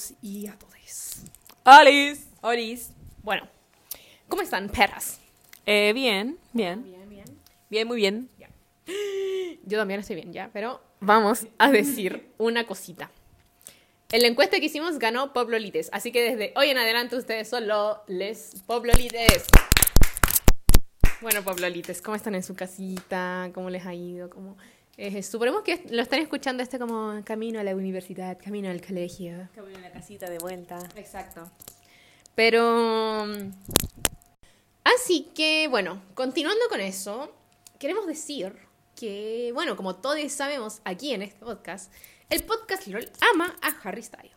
todos 0.00 0.14
y 0.22 0.46
a 0.46 0.56
todes. 0.58 1.22
Olis. 1.64 2.28
Olis. 2.40 2.90
Bueno, 3.22 3.46
¿cómo 4.28 4.42
están, 4.42 4.68
perras? 4.68 5.20
Eh, 5.66 5.92
bien, 5.92 6.38
bien. 6.52 6.82
Bien, 6.84 7.08
bien. 7.08 7.24
Bien, 7.68 7.86
muy 7.86 7.96
bien. 7.96 8.30
Yo 9.64 9.78
también 9.78 10.00
estoy 10.00 10.16
bien, 10.16 10.32
ya, 10.32 10.50
pero 10.52 10.80
vamos 11.00 11.46
a 11.58 11.70
decir 11.70 12.30
una 12.38 12.66
cosita. 12.66 13.10
En 14.10 14.22
la 14.22 14.28
encuesta 14.28 14.58
que 14.58 14.66
hicimos 14.66 14.98
ganó 14.98 15.32
Poblolites, 15.32 15.90
así 15.92 16.10
que 16.10 16.22
desde 16.22 16.52
hoy 16.56 16.70
en 16.70 16.78
adelante 16.78 17.16
ustedes 17.16 17.48
solo 17.48 18.02
les 18.08 18.62
Poblolites. 18.66 19.46
Bueno, 21.20 21.44
Poblolites, 21.44 22.00
¿cómo 22.02 22.16
están 22.16 22.34
en 22.34 22.42
su 22.42 22.56
casita? 22.56 23.50
¿Cómo 23.54 23.70
les 23.70 23.86
ha 23.86 23.94
ido? 23.94 24.30
¿Cómo 24.30 24.56
esto? 25.00 25.32
Suponemos 25.32 25.62
que 25.62 25.84
lo 25.90 26.02
están 26.02 26.20
escuchando 26.20 26.62
este 26.62 26.78
como 26.78 27.20
camino 27.24 27.60
a 27.60 27.64
la 27.64 27.74
universidad, 27.74 28.38
camino 28.42 28.68
al 28.70 28.80
colegio. 28.80 29.48
Camino 29.54 29.76
en 29.76 29.82
la 29.82 29.92
casita 29.92 30.28
de 30.28 30.38
vuelta. 30.38 30.78
Exacto. 30.96 31.50
Pero... 32.34 33.26
mm, 33.26 33.50
Así 34.84 35.30
que, 35.34 35.68
bueno, 35.68 36.02
continuando 36.14 36.64
con 36.68 36.80
eso, 36.80 37.32
queremos 37.78 38.06
decir 38.06 38.54
que, 38.96 39.50
bueno, 39.54 39.76
como 39.76 39.96
todos 39.96 40.18
sabemos 40.32 40.80
aquí 40.84 41.12
en 41.12 41.22
este 41.22 41.44
podcast, 41.44 41.92
el 42.28 42.42
podcast 42.42 42.86
LOL 42.86 43.10
ama 43.32 43.56
a 43.62 43.68
Harry 43.82 44.02
Styles. 44.02 44.34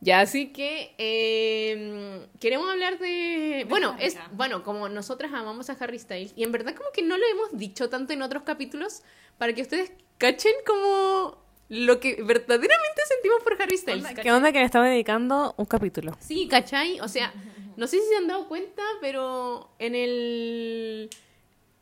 Ya, 0.00 0.20
así 0.20 0.52
que 0.52 0.94
eh, 0.98 2.26
queremos 2.38 2.70
hablar 2.70 2.98
de... 2.98 3.66
Bueno, 3.68 3.96
es 3.98 4.16
bueno, 4.32 4.62
como 4.62 4.88
nosotras 4.88 5.32
amamos 5.32 5.70
a 5.70 5.72
Harry 5.72 5.98
Styles 5.98 6.32
y 6.36 6.44
en 6.44 6.52
verdad 6.52 6.74
como 6.74 6.90
que 6.92 7.02
no 7.02 7.18
lo 7.18 7.26
hemos 7.26 7.58
dicho 7.58 7.88
tanto 7.88 8.12
en 8.12 8.22
otros 8.22 8.44
capítulos 8.44 9.02
para 9.38 9.52
que 9.54 9.62
ustedes 9.62 9.90
cachen 10.18 10.52
como 10.64 11.36
lo 11.68 11.98
que 11.98 12.22
verdaderamente 12.22 13.02
sentimos 13.08 13.42
por 13.42 13.60
Harry 13.60 13.76
Styles. 13.76 14.06
¿Qué 14.22 14.30
onda 14.30 14.52
que 14.52 14.60
le 14.60 14.64
estaba 14.64 14.88
dedicando 14.88 15.54
un 15.56 15.66
capítulo? 15.66 16.16
Sí, 16.20 16.46
¿cachai? 16.48 17.00
O 17.00 17.08
sea, 17.08 17.32
no 17.76 17.88
sé 17.88 17.98
si 18.00 18.08
se 18.08 18.16
han 18.16 18.28
dado 18.28 18.48
cuenta, 18.48 18.82
pero 19.00 19.70
en 19.78 19.94
el... 19.94 21.10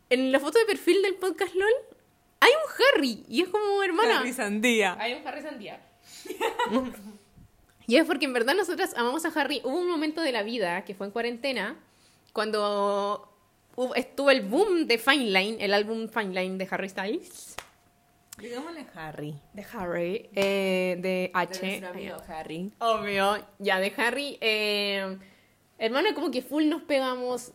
En 0.08 0.30
la 0.30 0.38
foto 0.40 0.58
de 0.58 0.64
perfil 0.64 1.02
del 1.02 1.16
podcast 1.16 1.54
LOL 1.54 1.72
hay 2.40 2.50
un 2.50 2.98
Harry 2.98 3.24
y 3.28 3.42
es 3.42 3.48
como 3.48 3.82
hermana. 3.82 4.20
Harry 4.20 4.32
Sandía. 4.32 4.96
Hay 5.00 5.14
un 5.14 5.26
Harry 5.26 5.42
Sandía. 5.42 5.80
y 7.86 7.96
es 7.96 8.04
porque 8.06 8.24
en 8.26 8.32
verdad 8.32 8.54
nosotras 8.54 8.94
amamos 8.96 9.24
a 9.24 9.28
Harry. 9.40 9.60
Hubo 9.64 9.78
un 9.78 9.88
momento 9.88 10.20
de 10.22 10.32
la 10.32 10.42
vida 10.42 10.84
que 10.84 10.94
fue 10.94 11.06
en 11.06 11.12
cuarentena 11.12 11.76
cuando 12.32 13.32
hubo- 13.76 13.94
estuvo 13.94 14.30
el 14.30 14.42
boom 14.42 14.86
de 14.86 14.98
Fine 14.98 15.26
Line, 15.30 15.56
el 15.64 15.72
álbum 15.74 16.08
Fine 16.08 16.40
Line 16.40 16.58
de 16.58 16.68
Harry 16.70 16.88
Styles. 16.88 17.56
Digámosle 18.38 18.86
Harry. 18.94 19.34
De 19.54 19.64
Harry, 19.72 20.28
eh, 20.34 20.96
de 21.00 21.30
H. 21.32 21.82
Harry. 22.28 22.72
Obvio, 22.80 23.38
ya 23.58 23.78
de 23.80 23.92
Harry. 23.96 24.36
Eh, 24.42 25.16
hermano, 25.78 26.08
como 26.14 26.30
que 26.30 26.42
full 26.42 26.66
nos 26.68 26.82
pegamos. 26.82 27.52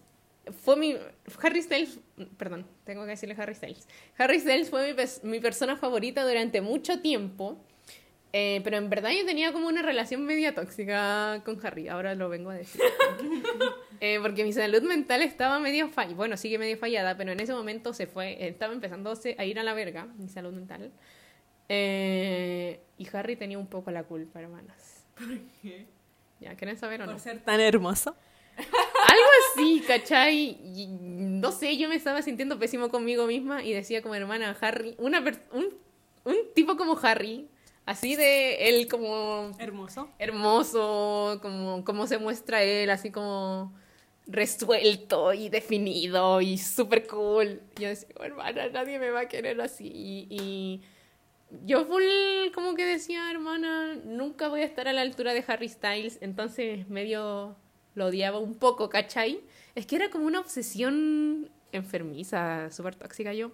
Fue 0.63 0.75
mi. 0.75 0.97
Harry 1.43 1.61
Styles. 1.61 1.99
Perdón, 2.35 2.65
tengo 2.83 3.03
que 3.03 3.09
decirle 3.11 3.35
Harry 3.37 3.53
Styles. 3.53 3.87
Harry 4.17 4.39
Styles 4.39 4.71
fue 4.71 4.95
mi 5.21 5.39
persona 5.39 5.77
favorita 5.77 6.23
durante 6.27 6.61
mucho 6.61 6.99
tiempo. 6.99 7.63
Eh, 8.33 8.61
pero 8.63 8.77
en 8.77 8.89
verdad 8.89 9.11
yo 9.11 9.25
tenía 9.25 9.51
como 9.53 9.67
una 9.67 9.81
relación 9.81 10.23
media 10.25 10.53
tóxica 10.55 11.41
con 11.45 11.59
Harry. 11.65 11.87
Ahora 11.87 12.15
lo 12.15 12.29
vengo 12.29 12.49
a 12.49 12.55
decir. 12.55 12.81
Eh, 14.03 14.17
porque 14.19 14.43
mi 14.43 14.51
salud 14.51 14.81
mental 14.81 15.21
estaba 15.21 15.59
medio 15.59 15.87
fallada. 15.87 16.15
Bueno, 16.15 16.35
sigue 16.35 16.57
medio 16.57 16.75
fallada, 16.75 17.15
pero 17.17 17.33
en 17.33 17.39
ese 17.39 17.53
momento 17.53 17.93
se 17.93 18.07
fue. 18.07 18.47
Estaba 18.47 18.73
empezando 18.73 19.13
a 19.37 19.45
ir 19.45 19.59
a 19.59 19.63
la 19.63 19.75
verga, 19.75 20.07
mi 20.17 20.27
salud 20.27 20.51
mental. 20.53 20.91
Eh, 21.69 22.79
y 22.97 23.07
Harry 23.15 23.35
tenía 23.35 23.59
un 23.59 23.67
poco 23.67 23.91
la 23.91 24.03
culpa, 24.03 24.39
hermanas. 24.41 25.05
¿Ya 26.39 26.55
quieren 26.55 26.77
saber 26.77 27.01
o 27.01 27.05
no? 27.05 27.11
Por 27.11 27.21
ser 27.21 27.41
tan 27.43 27.59
hermoso. 27.59 28.15
Algo 28.57 29.29
así, 29.53 29.83
¿cachai? 29.87 30.57
Y, 30.75 30.87
no 30.89 31.51
sé, 31.51 31.77
yo 31.77 31.87
me 31.87 31.95
estaba 31.95 32.21
sintiendo 32.23 32.57
pésimo 32.59 32.89
conmigo 32.89 33.27
misma 33.27 33.63
y 33.63 33.71
decía 33.71 34.01
como 34.01 34.15
hermana, 34.15 34.57
Harry, 34.61 34.95
una 34.97 35.23
per- 35.23 35.43
un, 35.53 35.67
un 36.25 36.35
tipo 36.55 36.75
como 36.75 36.97
Harry, 37.01 37.47
así 37.91 38.15
de 38.15 38.69
él 38.69 38.87
como 38.87 39.51
Hermoso. 39.59 40.09
hermoso, 40.19 41.39
como, 41.41 41.83
como 41.85 42.07
se 42.07 42.17
muestra 42.17 42.63
él, 42.63 42.89
así 42.89 43.11
como 43.11 43.73
resuelto 44.27 45.33
y 45.33 45.49
definido 45.49 46.41
y 46.41 46.57
súper 46.57 47.07
cool. 47.07 47.61
Yo 47.77 47.89
decía, 47.89 48.09
"Oh, 48.19 48.23
hermana, 48.23 48.69
nadie 48.69 48.99
me 48.99 49.09
va 49.11 49.21
a 49.21 49.27
querer 49.27 49.59
así. 49.61 49.87
Y, 49.93 50.27
y 50.29 50.81
yo 51.65 51.85
full 51.85 52.03
como 52.53 52.75
que 52.75 52.85
decía, 52.85 53.29
hermana, 53.29 53.95
nunca 54.05 54.47
voy 54.47 54.61
a 54.61 54.65
estar 54.65 54.87
a 54.87 54.93
la 54.93 55.01
altura 55.01 55.33
de 55.33 55.43
Harry 55.47 55.69
Styles, 55.69 56.17
entonces 56.21 56.87
medio 56.89 57.55
lo 57.93 58.05
odiaba 58.05 58.39
un 58.39 58.55
poco, 58.55 58.89
¿cachai? 58.89 59.41
Es 59.75 59.85
que 59.85 59.97
era 59.97 60.09
como 60.09 60.25
una 60.25 60.39
obsesión 60.39 61.49
enfermiza, 61.73 62.69
súper 62.71 62.95
tóxica 62.95 63.33
yo. 63.33 63.51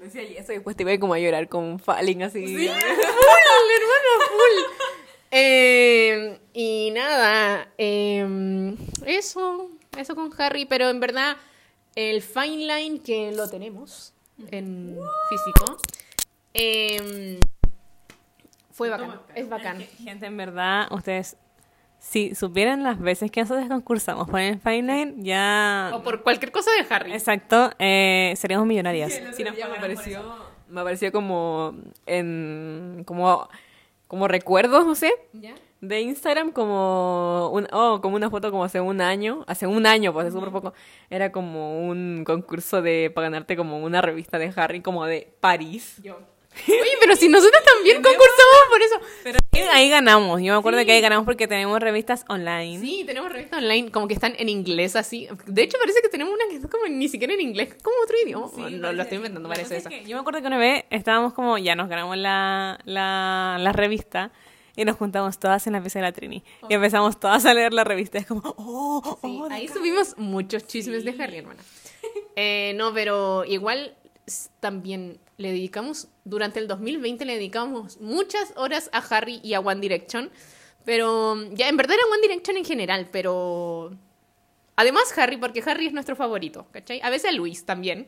Decía 0.00 0.22
y 0.22 0.36
eso 0.36 0.52
y 0.52 0.56
después 0.56 0.76
te 0.76 0.82
iba 0.82 0.98
como 0.98 1.14
a 1.14 1.18
llorar 1.18 1.48
con 1.48 1.64
un 1.64 1.78
falling 1.78 2.22
así. 2.22 2.44
full, 2.46 2.68
hermano, 2.68 4.26
full. 4.28 4.86
Eh, 5.30 6.40
y 6.54 6.90
nada, 6.92 7.68
eh, 7.76 8.74
eso, 9.06 9.70
eso 9.96 10.14
con 10.14 10.30
Harry, 10.38 10.64
pero 10.64 10.88
en 10.88 11.00
verdad 11.00 11.36
el 11.94 12.22
Fine 12.22 12.66
Line 12.66 13.00
que 13.02 13.32
lo 13.32 13.48
tenemos 13.48 14.14
en 14.50 14.96
físico 15.28 15.76
eh, 16.54 17.40
fue 18.70 18.88
bacán, 18.88 19.20
es 19.34 19.48
bacán. 19.48 19.80
Gente, 19.80 20.26
en 20.26 20.36
verdad, 20.36 20.86
ustedes, 20.92 21.36
si 21.98 22.34
supieran 22.34 22.82
las 22.82 22.98
veces 22.98 23.30
que 23.30 23.40
nosotros 23.40 23.68
concursamos 23.68 24.28
por 24.28 24.40
el 24.40 24.60
Fine 24.60 24.82
Line, 24.82 25.14
ya... 25.18 25.90
O 25.94 26.02
por 26.02 26.22
cualquier 26.22 26.52
cosa 26.52 26.70
de 26.72 26.94
Harry. 26.94 27.12
Exacto, 27.12 27.70
eh, 27.78 28.34
seríamos 28.36 28.66
millonarias. 28.66 29.12
Sí, 29.12 29.20
nos 29.22 29.38
me 29.38 29.66
me 29.68 29.76
apareció, 29.76 30.22
me 30.68 30.80
apareció 30.80 31.12
como 31.12 31.74
en 32.06 33.02
como 33.06 33.48
como 34.06 34.26
recuerdos, 34.26 34.86
no 34.86 34.94
sé, 34.94 35.12
¿Ya? 35.34 35.54
de 35.80 36.00
Instagram 36.00 36.50
como 36.50 37.50
un 37.52 37.68
oh, 37.72 38.00
como 38.00 38.16
una 38.16 38.30
foto 38.30 38.50
como 38.50 38.64
hace 38.64 38.80
un 38.80 39.00
año, 39.00 39.44
hace 39.46 39.66
un 39.66 39.86
año, 39.86 40.12
pues 40.12 40.26
hace 40.26 40.34
súper 40.34 40.50
poco, 40.50 40.72
era 41.10 41.30
como 41.30 41.86
un 41.86 42.24
concurso 42.24 42.80
de 42.80 43.12
para 43.14 43.26
ganarte 43.26 43.56
como 43.56 43.78
una 43.78 44.00
revista 44.00 44.38
de 44.38 44.52
Harry 44.56 44.80
como 44.80 45.04
de 45.04 45.32
París. 45.40 46.00
Yo. 46.02 46.18
Oye, 46.66 46.96
pero 47.00 47.16
si 47.16 47.28
nosotros 47.28 47.62
también 47.64 48.02
concursamos 48.02 48.62
por 48.68 48.82
eso. 48.82 49.00
Pero 49.50 49.70
ahí, 49.72 49.88
ganamos. 49.88 50.40
Yo 50.40 50.52
me 50.52 50.58
acuerdo 50.58 50.84
que 50.84 50.92
ahí 50.92 51.00
ganamos 51.00 51.24
porque 51.24 51.46
tenemos 51.46 51.78
revistas 51.80 52.24
online. 52.28 52.80
Sí, 52.80 53.04
tenemos 53.06 53.30
revistas 53.32 53.62
online 53.62 53.90
como 53.90 54.08
que 54.08 54.14
están 54.14 54.34
en 54.38 54.48
inglés 54.48 54.96
así. 54.96 55.28
De 55.46 55.62
hecho, 55.62 55.78
parece 55.78 56.00
que 56.02 56.08
tenemos 56.08 56.34
una 56.34 56.44
que 56.48 56.56
está 56.56 56.68
como 56.68 56.86
ni 56.86 57.08
siquiera 57.08 57.34
en 57.34 57.40
inglés, 57.40 57.74
como 57.82 57.96
otro 58.02 58.16
idioma. 58.24 58.48
Sí, 58.54 58.76
no, 58.76 58.92
lo 58.92 59.02
estoy 59.02 59.16
inventando, 59.16 59.48
parece 59.48 59.76
eso. 59.76 59.88
es 59.88 59.94
que 59.94 60.08
yo 60.08 60.16
me 60.16 60.20
acuerdo 60.20 60.40
que 60.40 60.46
una 60.46 60.58
vez 60.58 60.84
estábamos 60.90 61.32
como, 61.34 61.58
ya 61.58 61.74
nos 61.74 61.88
ganamos 61.88 62.16
la, 62.16 62.78
la, 62.84 63.56
la 63.60 63.72
revista 63.72 64.32
y 64.78 64.84
nos 64.84 64.96
juntamos 64.96 65.40
todas 65.40 65.66
en 65.66 65.72
la 65.72 65.80
pieza 65.80 65.98
de 65.98 66.04
la 66.04 66.12
Trini. 66.12 66.44
Y 66.68 66.74
empezamos 66.74 67.18
todas 67.18 67.44
a 67.46 67.52
leer 67.52 67.72
la 67.72 67.82
revista. 67.82 68.18
Es 68.18 68.26
como, 68.26 68.42
oh, 68.56 69.02
oh, 69.04 69.18
Sí, 69.20 69.38
oh, 69.42 69.48
ahí 69.50 69.66
subimos 69.66 70.16
muchos 70.18 70.68
chismes 70.68 71.04
de 71.04 71.20
Harry, 71.20 71.38
hermana. 71.38 71.60
Eh, 72.36 72.74
no, 72.76 72.94
pero 72.94 73.44
igual 73.44 73.96
también 74.60 75.18
le 75.36 75.50
dedicamos, 75.52 76.08
durante 76.24 76.58
el 76.58 76.68
2020 76.68 77.24
le 77.24 77.34
dedicamos 77.34 77.98
muchas 78.00 78.52
horas 78.56 78.90
a 78.92 78.98
Harry 78.98 79.40
y 79.42 79.54
a 79.54 79.60
One 79.60 79.80
Direction. 79.80 80.30
Pero 80.84 81.36
ya, 81.52 81.68
en 81.68 81.76
verdad 81.76 81.94
era 81.96 82.06
One 82.12 82.22
Direction 82.22 82.56
en 82.56 82.64
general, 82.64 83.08
pero... 83.12 83.92
Además 84.76 85.12
Harry, 85.18 85.36
porque 85.36 85.62
Harry 85.66 85.86
es 85.86 85.92
nuestro 85.92 86.14
favorito, 86.16 86.66
¿cachai? 86.70 87.00
A 87.02 87.10
veces 87.10 87.30
a 87.30 87.32
Luis 87.32 87.64
también. 87.66 88.06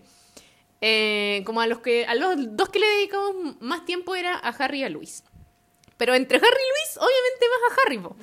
Eh, 0.81 1.43
como 1.45 1.61
a 1.61 1.67
los 1.67 1.81
que 1.81 2.07
a 2.07 2.15
los 2.15 2.37
dos 2.57 2.69
que 2.71 2.79
le 2.79 2.87
dedicamos 2.87 3.61
más 3.61 3.85
tiempo 3.85 4.15
era 4.15 4.35
a 4.37 4.49
Harry 4.51 4.81
y 4.81 4.85
a 4.85 4.89
Luis. 4.89 5.25
Pero 5.99 6.15
entre 6.15 6.39
Harry 6.39 6.47
y 6.47 6.49
Luis, 6.49 6.97
obviamente 6.97 7.47
más 7.51 7.71
a 7.71 7.83
Harry, 7.85 7.99
po. 7.99 8.17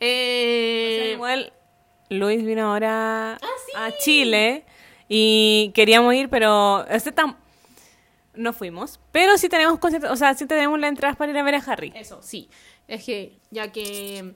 Eh, 0.00 0.98
O 0.98 1.02
sea, 1.02 1.12
igual, 1.12 1.52
Luis 2.10 2.44
vino 2.44 2.70
ahora 2.72 3.34
Ah, 3.34 3.38
sí. 3.66 3.72
a 3.76 3.96
Chile 3.98 4.64
y 5.08 5.72
queríamos 5.74 6.14
ir, 6.14 6.28
pero 6.28 6.86
este 6.88 7.14
tam- 7.14 7.36
no 8.34 8.52
fuimos. 8.52 9.00
Pero 9.12 9.36
sí 9.38 9.48
tenemos 9.48 9.78
o 9.82 10.16
sea, 10.16 10.34
sí 10.34 10.46
tenemos 10.46 10.78
la 10.78 10.88
entrada 10.88 11.14
para 11.14 11.32
ir 11.32 11.38
a 11.38 11.42
ver 11.42 11.56
a 11.56 11.58
Harry. 11.58 11.92
Eso, 11.96 12.20
sí. 12.22 12.48
Es 12.86 13.04
que, 13.04 13.38
ya 13.50 13.70
que 13.72 14.34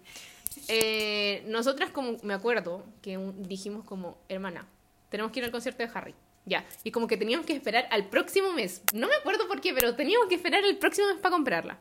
eh, 0.68 1.42
nosotras, 1.46 1.90
como 1.90 2.16
me 2.22 2.34
acuerdo, 2.34 2.84
que 3.00 3.18
dijimos 3.38 3.84
como, 3.84 4.18
hermana, 4.28 4.66
tenemos 5.08 5.32
que 5.32 5.40
ir 5.40 5.44
al 5.44 5.50
concierto 5.50 5.82
de 5.82 5.90
Harry. 5.94 6.14
Ya. 6.44 6.64
Y 6.82 6.90
como 6.90 7.06
que 7.06 7.16
teníamos 7.16 7.46
que 7.46 7.52
esperar 7.52 7.86
al 7.90 8.08
próximo 8.08 8.52
mes. 8.52 8.82
No 8.92 9.06
me 9.06 9.14
acuerdo 9.14 9.46
por 9.46 9.60
qué, 9.60 9.72
pero 9.72 9.94
teníamos 9.94 10.28
que 10.28 10.34
esperar 10.34 10.64
el 10.64 10.76
próximo 10.76 11.06
mes 11.08 11.18
para 11.18 11.32
comprarla. 11.34 11.78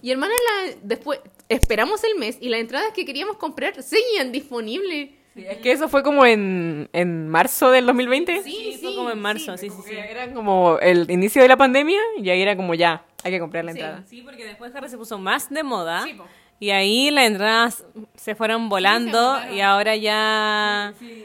Y 0.00 0.12
hermana, 0.12 0.32
la, 0.32 0.76
después 0.82 1.18
esperamos 1.48 2.04
el 2.04 2.14
mes 2.16 2.38
y 2.40 2.48
las 2.48 2.60
entradas 2.60 2.92
que 2.92 3.04
queríamos 3.04 3.36
comprar 3.36 3.82
seguían 3.82 4.30
disponibles. 4.30 5.10
Es 5.48 5.58
que 5.58 5.72
eso 5.72 5.88
fue 5.88 6.02
como 6.02 6.24
en, 6.26 6.88
en 6.92 7.28
marzo 7.28 7.70
del 7.70 7.86
2020. 7.86 8.42
Sí, 8.42 8.78
fue 8.80 8.90
sí, 8.90 8.96
como 8.96 9.10
en 9.10 9.20
marzo, 9.20 9.56
sí. 9.56 9.68
sí, 9.70 9.76
sí, 9.76 9.82
sí. 9.90 9.96
Era 9.96 10.32
como 10.32 10.78
el 10.80 11.10
inicio 11.10 11.42
de 11.42 11.48
la 11.48 11.56
pandemia 11.56 12.00
y 12.18 12.30
ahí 12.30 12.40
era 12.42 12.56
como 12.56 12.74
ya, 12.74 13.04
hay 13.24 13.32
que 13.32 13.38
comprar 13.40 13.64
la 13.64 13.72
Sí. 13.72 13.78
entrada. 13.78 14.02
Sí, 14.08 14.22
porque 14.22 14.44
después 14.44 14.74
Harry 14.74 14.88
se 14.88 14.96
puso 14.98 15.18
más 15.18 15.50
de 15.50 15.62
moda. 15.62 16.02
Sí, 16.04 16.14
po. 16.14 16.24
y 16.60 16.70
ahí 16.70 17.10
las 17.10 17.24
entradas 17.26 17.84
se 18.16 18.34
fueron 18.34 18.68
volando 18.68 19.18
agotaron. 19.18 19.56
y 19.56 19.60
ahora 19.60 19.96
ya... 19.96 20.92
Sí, 20.98 21.24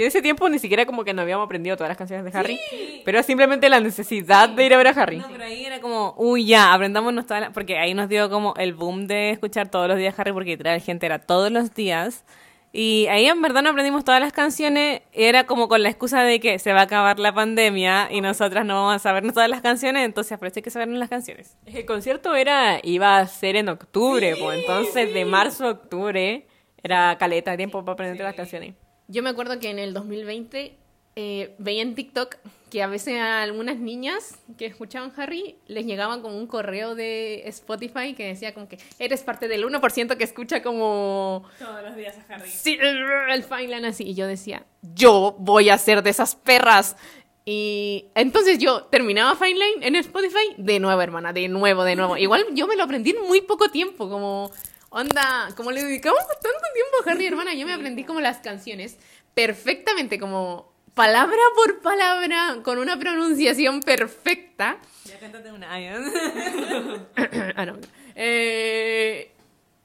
de 0.00 0.06
ese 0.06 0.22
tiempo 0.22 0.48
ni 0.48 0.58
siquiera 0.58 0.86
como 0.86 1.04
que 1.04 1.12
no 1.12 1.20
habíamos 1.22 1.44
aprendido 1.44 1.76
todas 1.76 1.88
las 1.90 1.98
canciones 1.98 2.24
de 2.32 2.38
Harry, 2.38 2.58
pero 3.04 3.22
simplemente 3.22 3.68
la 3.68 3.78
necesidad 3.80 4.48
de 4.48 4.64
ir 4.64 4.72
a 4.72 4.78
ver 4.78 4.86
a 4.86 4.90
Harry. 4.90 5.18
No, 5.18 5.28
pero 5.30 5.44
ahí 5.44 5.66
era 5.66 5.80
como, 5.80 6.14
uy, 6.16 6.46
ya, 6.46 6.72
aprendámonos 6.72 7.26
todas 7.26 7.42
las... 7.42 7.50
Porque 7.52 7.76
ahí 7.76 7.92
nos 7.92 8.08
dio 8.08 8.30
como 8.30 8.54
el 8.56 8.72
boom 8.72 9.06
de 9.06 9.30
escuchar 9.30 9.68
todos 9.68 9.86
los 9.88 9.98
días 9.98 10.18
Harry, 10.18 10.32
porque 10.32 10.50
literal 10.50 10.80
gente 10.80 11.04
era 11.04 11.18
todos 11.18 11.50
los 11.50 11.74
días. 11.74 12.24
Y 12.78 13.06
ahí 13.06 13.24
en 13.24 13.40
verdad 13.40 13.62
no 13.62 13.70
aprendimos 13.70 14.04
todas 14.04 14.20
las 14.20 14.34
canciones, 14.34 15.00
era 15.14 15.46
como 15.46 15.66
con 15.66 15.82
la 15.82 15.88
excusa 15.88 16.22
de 16.22 16.40
que 16.40 16.58
se 16.58 16.74
va 16.74 16.80
a 16.80 16.82
acabar 16.82 17.18
la 17.18 17.32
pandemia 17.32 18.08
y 18.12 18.20
nosotras 18.20 18.66
no 18.66 18.74
vamos 18.74 18.96
a 18.96 18.98
sabernos 18.98 19.32
todas 19.32 19.48
las 19.48 19.62
canciones, 19.62 20.04
entonces 20.04 20.32
aproveché 20.32 20.60
que 20.60 20.68
sabernos 20.68 20.98
las 20.98 21.08
canciones. 21.08 21.56
El 21.64 21.86
concierto 21.86 22.34
era, 22.34 22.78
iba 22.82 23.16
a 23.16 23.26
ser 23.28 23.56
en 23.56 23.70
octubre, 23.70 24.36
pues 24.38 24.60
entonces 24.60 25.14
de 25.14 25.24
marzo 25.24 25.64
a 25.64 25.70
octubre 25.70 26.46
era 26.82 27.16
caleta 27.16 27.52
de 27.52 27.56
tiempo 27.56 27.82
para 27.82 27.94
aprender 27.94 28.22
las 28.22 28.34
canciones. 28.34 28.74
Yo 29.08 29.22
me 29.22 29.30
acuerdo 29.30 29.58
que 29.58 29.70
en 29.70 29.78
el 29.78 29.94
2020 29.94 30.76
eh, 31.16 31.54
veía 31.56 31.80
en 31.80 31.94
TikTok 31.94 32.36
que 32.70 32.82
a 32.82 32.88
veces 32.88 33.20
a 33.20 33.42
algunas 33.42 33.78
niñas 33.78 34.38
que 34.58 34.66
escuchaban 34.66 35.12
Harry 35.16 35.56
les 35.66 35.86
llegaba 35.86 36.20
como 36.20 36.36
un 36.36 36.46
correo 36.46 36.94
de 36.94 37.46
Spotify 37.48 38.14
que 38.14 38.26
decía 38.26 38.54
como 38.54 38.68
que 38.68 38.78
eres 38.98 39.22
parte 39.22 39.46
del 39.48 39.64
1% 39.64 40.16
que 40.16 40.24
escucha 40.24 40.62
como 40.62 41.44
Todos 41.58 41.82
los 41.82 41.96
días 41.96 42.16
a 42.18 42.34
Harry. 42.34 42.50
sí, 42.50 42.76
el, 42.80 43.04
el 43.30 43.42
Fineland 43.44 43.86
así. 43.86 44.04
Y 44.04 44.14
yo 44.14 44.26
decía, 44.26 44.64
yo 44.82 45.36
voy 45.38 45.70
a 45.70 45.78
ser 45.78 46.02
de 46.02 46.10
esas 46.10 46.34
perras. 46.34 46.96
Y 47.48 48.06
entonces 48.16 48.58
yo 48.58 48.84
terminaba 48.84 49.36
Fine 49.36 49.54
Line 49.54 49.86
en 49.86 49.94
Spotify, 49.94 50.54
de 50.58 50.80
nuevo, 50.80 51.00
hermana, 51.00 51.32
de 51.32 51.46
nuevo, 51.46 51.84
de 51.84 51.94
nuevo. 51.94 52.16
Igual 52.16 52.44
yo 52.52 52.66
me 52.66 52.74
lo 52.74 52.82
aprendí 52.82 53.10
en 53.10 53.22
muy 53.22 53.40
poco 53.40 53.68
tiempo, 53.68 54.08
como 54.08 54.50
onda, 54.90 55.48
como 55.56 55.70
le 55.70 55.84
dedicamos 55.84 56.18
tanto 56.26 56.58
tiempo 56.74 56.96
a 57.06 57.12
Harry, 57.12 57.26
hermana, 57.26 57.54
yo 57.54 57.64
me 57.64 57.72
aprendí 57.72 58.02
como 58.02 58.20
las 58.20 58.38
canciones 58.38 58.98
perfectamente, 59.34 60.18
como 60.18 60.72
palabra 60.96 61.38
por 61.54 61.80
palabra, 61.80 62.56
con 62.64 62.78
una 62.78 62.98
pronunciación 62.98 63.80
perfecta. 63.80 64.78
Ya 65.04 65.18
cántate 65.20 65.52
una. 65.52 65.68
Ah, 67.56 67.66
no. 67.66 67.76
Eh, 68.14 69.30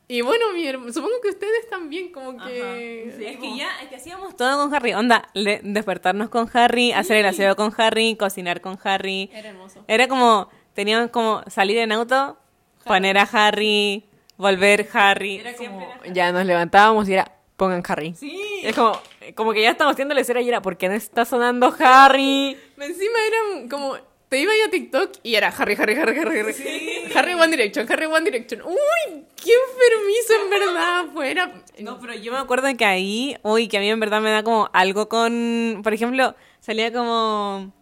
y 0.07 0.21
bueno, 0.21 0.45
mi 0.53 0.65
supongo 0.93 1.21
que 1.21 1.29
ustedes 1.29 1.69
también 1.69 2.11
como 2.13 2.37
que... 2.43 3.13
Sí, 3.17 3.25
es 3.25 3.37
que 3.37 3.57
ya, 3.57 3.69
es 3.81 3.89
que 3.89 3.95
hacíamos 3.97 4.35
todo 4.37 4.57
con 4.63 4.73
Harry. 4.73 4.93
Onda, 4.93 5.29
le- 5.33 5.59
despertarnos 5.63 6.29
con 6.29 6.49
Harry, 6.53 6.93
hacer 6.93 7.17
el 7.17 7.25
aseo 7.25 7.55
con 7.57 7.73
Harry, 7.77 8.15
cocinar 8.15 8.61
con 8.61 8.79
Harry. 8.83 9.29
Era 9.33 9.49
hermoso. 9.49 9.83
Era 9.87 10.07
como, 10.07 10.49
teníamos 10.73 11.11
como 11.11 11.43
salir 11.47 11.77
en 11.77 11.91
auto, 11.91 12.37
poner 12.85 13.17
a 13.17 13.23
Harry, 13.23 14.05
volver 14.37 14.87
Harry. 14.93 15.37
Era 15.39 15.53
Siempre 15.53 15.85
como, 15.85 16.03
era- 16.05 16.13
ya 16.13 16.31
nos 16.31 16.45
levantábamos 16.45 17.07
y 17.09 17.13
era, 17.13 17.31
pongan 17.57 17.83
Harry. 17.87 18.13
Sí. 18.15 18.61
Es 18.63 18.75
como, 18.75 18.99
como 19.35 19.53
que 19.53 19.61
ya 19.61 19.71
estamos 19.71 19.93
haciendo 19.93 20.13
la 20.13 20.21
escena 20.21 20.41
y 20.41 20.49
era, 20.49 20.61
¿por 20.61 20.77
qué 20.77 20.87
no 20.89 20.95
está 20.95 21.25
sonando 21.25 21.73
Harry? 21.79 22.57
Encima 22.77 23.17
era 23.27 23.69
como. 23.69 23.95
Te 24.29 24.39
iba 24.39 24.53
yo 24.57 24.67
a 24.67 24.69
TikTok 24.69 25.11
y 25.23 25.35
era 25.35 25.49
Harry, 25.49 25.75
Harry, 25.77 25.93
Harry, 25.93 26.17
Harry, 26.17 26.39
Harry. 26.39 27.11
Harry 27.13 27.33
One 27.33 27.49
Direction, 27.49 27.85
Harry 27.91 28.05
One 28.05 28.23
Direction. 28.23 28.61
Uy, 28.61 29.25
qué 29.35 29.51
enfermizo 29.51 30.33
en 30.41 30.49
verdad. 30.49 31.05
Fuera. 31.13 31.63
No, 31.79 31.99
pero 31.99 32.13
yo 32.13 32.31
me 32.31 32.37
acuerdo 32.37 32.69
que 32.77 32.85
ahí, 32.85 33.37
uy, 33.43 33.67
que 33.67 33.75
a 33.75 33.79
mí 33.81 33.89
en 33.89 33.99
verdad 33.99 34.21
me 34.21 34.31
da 34.31 34.41
como 34.41 34.69
algo 34.71 35.09
con, 35.09 35.81
por 35.83 35.93
ejemplo, 35.93 36.33
salía 36.61 36.93
como, 36.93 37.73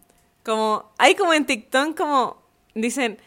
como, 0.43 0.91
hay 0.97 1.13
como 1.13 1.35
en 1.35 1.45
TikTok 1.45 1.95
como, 1.95 2.41
dicen, 2.73 3.19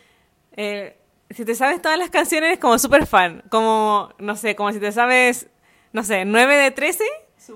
eh, 0.57 0.97
si 1.31 1.45
te 1.45 1.55
sabes 1.55 1.81
todas 1.81 1.99
las 1.99 2.11
canciones 2.11 2.59
como 2.59 2.77
súper 2.79 3.07
fan, 3.07 3.45
como, 3.51 4.13
no 4.19 4.35
sé, 4.35 4.57
como 4.57 4.73
si 4.73 4.81
te 4.81 4.91
sabes, 4.91 5.47
no 5.93 6.03
sé, 6.03 6.25
9 6.25 6.57
de 6.57 6.71
13, 6.73 7.05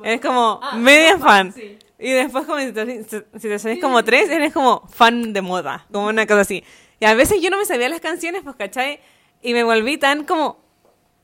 eres 0.02 0.20
como 0.20 0.60
media 0.74 1.18
fan. 1.18 1.54
Y 1.98 2.10
después 2.10 2.44
como 2.44 2.58
si 2.58 2.72
te, 2.72 3.80
como 3.80 4.04
3, 4.04 4.30
eres 4.30 4.52
como 4.52 4.86
fan 4.88 5.32
de 5.32 5.40
moda, 5.40 5.86
como 5.90 6.08
una 6.08 6.26
cosa 6.26 6.42
así. 6.42 6.62
Y 7.00 7.04
a 7.04 7.14
veces 7.14 7.40
yo 7.40 7.50
no 7.50 7.58
me 7.58 7.64
sabía 7.64 7.88
las 7.88 8.00
canciones, 8.00 8.42
pues, 8.42 8.56
¿cachai? 8.56 9.00
Y 9.42 9.52
me 9.52 9.64
volví 9.64 9.96
tan 9.96 10.24
como 10.24 10.58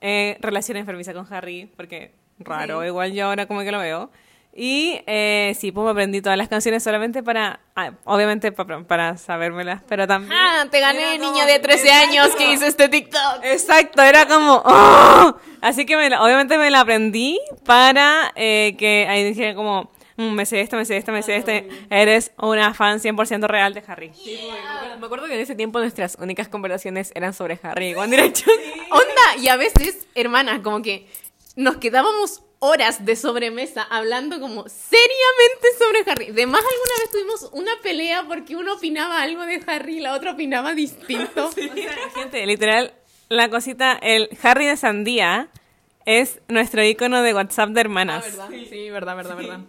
eh, 0.01 0.39
relación 0.41 0.77
enfermiza 0.79 1.13
con 1.13 1.31
Harry, 1.33 1.71
porque 1.77 2.15
raro, 2.39 2.85
igual 2.85 3.13
yo 3.13 3.27
ahora 3.27 3.47
como 3.47 3.61
que 3.61 3.73
lo 3.73 3.79
veo. 3.79 4.11
Y 4.55 5.01
eh, 5.07 5.57
sí, 5.59 5.73
pues 5.73 5.85
me 5.87 5.93
aprendí 5.93 6.21
todas 6.21 6.37
las 6.37 6.49
canciones 6.49 6.83
solamente 6.83 7.23
para, 7.23 7.61
ah, 7.75 7.93
obviamente 8.05 8.53
para, 8.53 8.83
para 8.85 9.17
sabérmelas, 9.17 9.81
pero 9.89 10.07
también... 10.07 10.31
Ah, 10.39 10.67
te 10.71 10.79
gané, 10.79 11.19
niña 11.19 11.47
de 11.47 11.59
13 11.59 11.91
años 11.91 12.29
que 12.37 12.53
hizo 12.53 12.67
este 12.67 12.91
TikTok. 12.91 13.45
Exacto, 13.45 14.03
era 14.03 14.27
como... 14.27 14.63
¡oh! 14.65 15.37
Así 15.63 15.87
que 15.87 15.97
me 15.97 16.11
la- 16.11 16.23
obviamente 16.23 16.59
me 16.59 16.71
la 16.71 16.81
aprendí 16.81 17.41
para 17.65 18.31
eh, 18.37 18.75
que 18.79 19.07
ahí 19.09 19.25
dijera 19.25 19.55
como... 19.55 19.91
"Mm, 20.17 20.33
me 20.33 20.45
sé 20.45 20.61
esto, 20.61 20.77
me 20.77 20.85
sé 20.85 20.99
esto, 20.99 21.13
me 21.13 21.23
sé 21.23 21.37
este. 21.37 21.67
Eres 21.89 22.33
una 22.37 22.75
fan 22.75 23.01
100% 23.01 23.47
real 23.47 23.73
de 23.73 23.83
Harry. 23.87 24.13
Me 25.01 25.07
acuerdo 25.07 25.27
que 25.29 25.35
en 25.35 25.41
ese 25.41 25.55
tiempo 25.55 25.79
nuestras 25.79 26.19
únicas 26.21 26.49
conversaciones 26.49 27.11
eran 27.15 27.33
sobre 27.33 27.59
Harry 27.63 27.93
y 27.93 27.95
One 27.95 28.15
Direction. 28.15 28.55
Onda, 28.91 29.37
y 29.43 29.49
a 29.49 29.57
veces, 29.57 30.07
hermanas, 30.15 30.61
como 30.63 30.83
que 30.83 31.07
nos 31.57 31.79
quedábamos 31.79 32.43
horas 32.65 33.05
de 33.05 33.17
sobremesa 33.17 33.83
hablando 33.83 34.39
como 34.39 34.69
seriamente 34.69 35.69
sobre 35.79 36.09
Harry. 36.09 36.31
De 36.31 36.47
más 36.47 36.61
alguna 36.61 36.95
vez 37.01 37.11
tuvimos 37.11 37.51
una 37.53 37.73
pelea 37.83 38.25
porque 38.29 38.55
uno 38.55 38.75
opinaba 38.75 39.21
algo 39.21 39.45
de 39.45 39.61
Harry 39.67 39.97
y 39.97 40.01
la 40.01 40.15
otra 40.15 40.33
opinaba 40.33 40.73
distinto. 40.73 41.47
O 41.53 41.53
sea, 41.53 42.11
gente, 42.15 42.47
literal, 42.47 42.95
la 43.29 43.49
cosita, 43.49 43.99
el 44.01 44.29
Harry 44.43 44.67
de 44.67 44.77
Sandía 44.77 45.49
es 46.07 46.41
nuestro 46.47 46.85
icono 46.85 47.23
de 47.23 47.35
WhatsApp 47.35 47.71
de 47.71 47.81
hermanas. 47.81 48.25
¿verdad? 48.25 48.49
Sí, 48.71 48.91
verdad, 48.91 49.17
verdad, 49.17 49.37
verdad. 49.37 49.61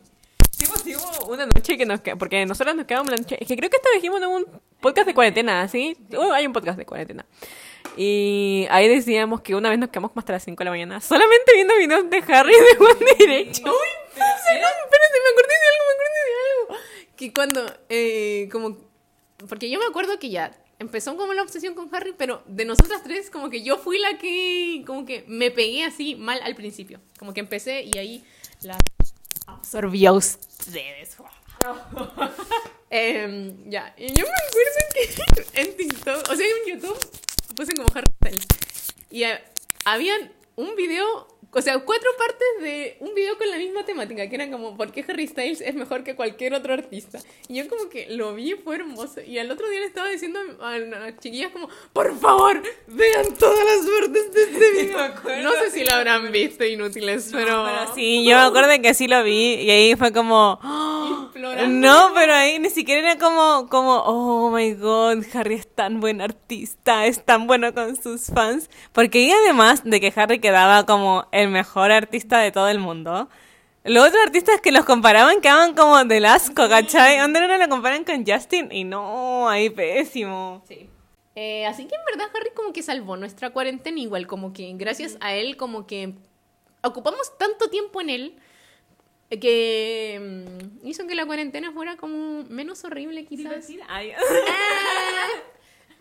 Sí, 0.52 0.66
pues 0.68 0.82
sí, 0.82 0.96
hubo 0.96 1.34
una 1.34 1.48
noche 1.48 1.78
que 1.80 1.88
nos 1.88 2.02
quedamos, 2.02 2.20
porque 2.20 2.46
nosotros 2.46 2.76
nos 2.76 2.86
quedamos 2.86 3.10
la 3.10 3.18
noche, 3.18 3.38
es 3.42 3.48
que 3.48 3.58
creo 3.58 3.72
que 3.72 3.78
esta 3.78 3.90
vez 3.90 4.04
dijimos 4.04 4.22
en 4.22 4.28
un 4.28 4.46
podcast 4.80 5.08
de 5.08 5.16
cuarentena, 5.16 5.68
¿sí? 5.68 5.98
Uh, 6.12 6.32
hay 6.32 6.46
un 6.46 6.54
podcast 6.54 6.78
de 6.78 6.86
cuarentena. 6.86 7.26
Y 7.98 8.68
ahí 8.70 8.88
decíamos 8.88 9.42
que 9.42 9.56
una 9.56 9.70
vez 9.70 9.80
nos 9.80 9.90
quedamos 9.90 10.12
como 10.12 10.20
hasta 10.20 10.34
las 10.34 10.44
5 10.44 10.58
de 10.60 10.66
la 10.66 10.72
mañana, 10.72 11.02
solamente 11.02 11.54
viendo 11.54 11.76
videos 11.78 12.10
de 12.10 12.18
Harry 12.34 12.54
y 12.54 12.78
de 12.78 12.86
One 12.86 13.16
Direction. 13.18 13.70
Uy, 13.70 13.76
espérense, 14.10 15.18
me 15.24 15.30
acordé 15.32 15.54
de 15.54 15.68
algo, 15.72 15.84
me 15.88 15.94
acordé 15.94 16.20
de 16.26 16.36
algo. 16.50 16.86
Que 17.16 17.34
cuando, 17.34 17.78
eh, 17.90 18.50
como, 18.52 18.78
porque 19.48 19.70
yo 19.70 19.80
me 19.80 19.86
acuerdo 19.86 20.18
que 20.20 20.30
ya 20.30 20.52
empezó 20.80 21.16
como 21.18 21.34
la 21.34 21.44
obsesión 21.44 21.76
con 21.76 21.94
Harry, 21.94 22.14
pero 22.18 22.44
de 22.46 22.66
nosotras 22.66 23.02
tres, 23.04 23.30
como 23.30 23.50
que 23.50 23.64
yo 23.64 23.78
fui 23.78 24.00
la 24.00 24.18
que, 24.18 24.84
como 24.86 25.06
que 25.06 25.24
me 25.28 25.52
pegué 25.52 25.84
así 25.84 26.16
mal 26.16 26.40
al 26.44 26.56
principio. 26.56 27.00
Como 27.18 27.34
que 27.34 27.40
empecé 27.40 27.84
y 27.84 27.98
ahí 27.98 28.24
la 28.62 28.78
absorbió 29.48 30.10
a 30.10 30.14
ustedes. 30.14 31.18
Em, 32.96 33.72
ya, 33.72 33.92
y 33.98 34.08
yo 34.14 34.24
me 34.24 34.32
acuerdo 34.48 34.80
que 34.94 35.62
en 35.62 35.78
TikTok, 35.78 36.30
o 36.30 36.36
sea, 36.36 36.46
en 36.46 36.76
YouTube, 36.76 37.00
puse 37.54 37.74
como 37.74 37.90
Harry 37.94 38.12
Styles. 38.22 38.48
Y 39.10 39.24
eh, 39.24 39.40
habían 39.86 40.32
un 40.56 40.76
video, 40.76 41.28
o 41.52 41.62
sea, 41.62 41.80
cuatro 41.80 42.10
partes 42.18 42.48
de 42.62 42.98
un 43.00 43.16
video 43.16 43.38
con 43.38 43.50
la 43.50 43.58
misma 43.58 43.86
temática, 43.86 44.28
que 44.28 44.36
eran 44.36 44.52
como, 44.52 44.78
¿por 44.78 44.92
qué 44.92 45.04
Harry 45.08 45.28
Styles 45.28 45.62
es 45.62 45.74
mejor 45.74 46.04
que 46.04 46.16
cualquier 46.16 46.54
otro 46.54 46.74
artista? 46.74 47.20
Y 47.48 47.56
yo 47.56 47.68
como 47.68 47.90
que 47.90 48.08
lo 48.10 48.36
vi, 48.36 48.54
fue 48.54 48.76
hermoso. 48.76 49.22
Y 49.22 49.40
al 49.40 49.50
otro 49.50 49.68
día 49.70 49.80
le 49.80 49.88
estaba 49.88 50.10
diciendo 50.10 50.40
a 50.62 50.78
las 50.78 51.20
chiquillas 51.20 51.52
como, 51.52 51.70
por 51.92 52.18
favor, 52.20 52.62
vean 52.88 53.34
todas 53.38 53.66
las 53.66 53.86
partes 54.00 54.34
de 54.34 54.44
este 54.44 54.72
video. 54.84 55.44
No 55.44 55.52
sé 55.54 55.72
si 55.72 55.84
lo 55.84 55.94
habrán 55.96 56.32
visto, 56.32 56.64
inútiles, 56.66 57.30
pero... 57.32 57.66
Pero 57.66 57.96
sí, 57.96 58.26
yo 58.26 58.38
me 58.38 58.44
acuerdo 58.44 58.82
que 58.82 58.94
sí 58.94 59.08
lo 59.08 59.24
vi 59.24 59.56
y 59.56 59.72
ahí 59.72 59.96
fue 59.96 60.14
como... 60.14 60.60
¡oh! 60.64 60.93
No, 61.36 62.12
pero 62.14 62.34
ahí 62.34 62.60
ni 62.60 62.70
siquiera 62.70 63.12
era 63.12 63.20
como, 63.20 63.68
como, 63.70 63.98
oh 64.06 64.52
my 64.52 64.74
god, 64.74 65.24
Harry 65.34 65.56
es 65.56 65.68
tan 65.68 66.00
buen 66.00 66.22
artista, 66.22 67.06
es 67.06 67.24
tan 67.24 67.48
bueno 67.48 67.74
con 67.74 67.96
sus 67.96 68.28
fans. 68.28 68.70
Porque 68.92 69.20
y 69.20 69.32
además 69.32 69.84
de 69.84 70.00
que 70.00 70.14
Harry 70.16 70.40
quedaba 70.40 70.86
como 70.86 71.28
el 71.32 71.50
mejor 71.50 71.92
artista 71.92 72.40
de 72.40 72.52
todo 72.52 72.70
el 72.70 72.80
mundo, 72.80 73.30
los 73.84 74.08
otros 74.08 74.24
artistas 74.24 74.62
que 74.62 74.72
los 74.72 74.86
comparaban 74.86 75.42
quedaban 75.42 75.74
como 75.76 76.04
del 76.06 76.26
asco, 76.26 76.70
¿cachai? 76.70 77.20
¿Dónde 77.20 77.46
no 77.48 77.58
lo 77.58 77.68
comparan 77.68 78.04
con 78.04 78.26
Justin? 78.26 78.72
Y 78.72 78.84
no, 78.84 79.50
ahí 79.50 79.70
pésimo. 79.70 80.64
Sí. 80.68 80.90
Eh, 81.36 81.66
así 81.66 81.86
que 81.86 81.96
en 81.96 82.06
verdad 82.06 82.30
Harry 82.36 82.52
como 82.56 82.72
que 82.74 82.84
salvó 82.84 83.18
nuestra 83.18 83.50
cuarentena 83.50 84.00
igual, 84.00 84.28
como 84.28 84.54
que 84.54 84.72
gracias 84.76 85.18
a 85.20 85.34
él 85.34 85.58
como 85.58 85.88
que 85.88 86.14
ocupamos 86.84 87.38
tanto 87.38 87.70
tiempo 87.70 88.02
en 88.02 88.10
él 88.10 88.36
que 89.30 90.20
mm, 90.82 90.88
hizo 90.88 91.08
que 91.08 91.16
la 91.16 91.26
cuarentena 91.26 91.72
fuera 91.72 91.98
como 91.98 92.44
menos 92.44 92.84
horrible 92.84 93.26
quizás. 93.26 93.68
Ay, 93.88 94.12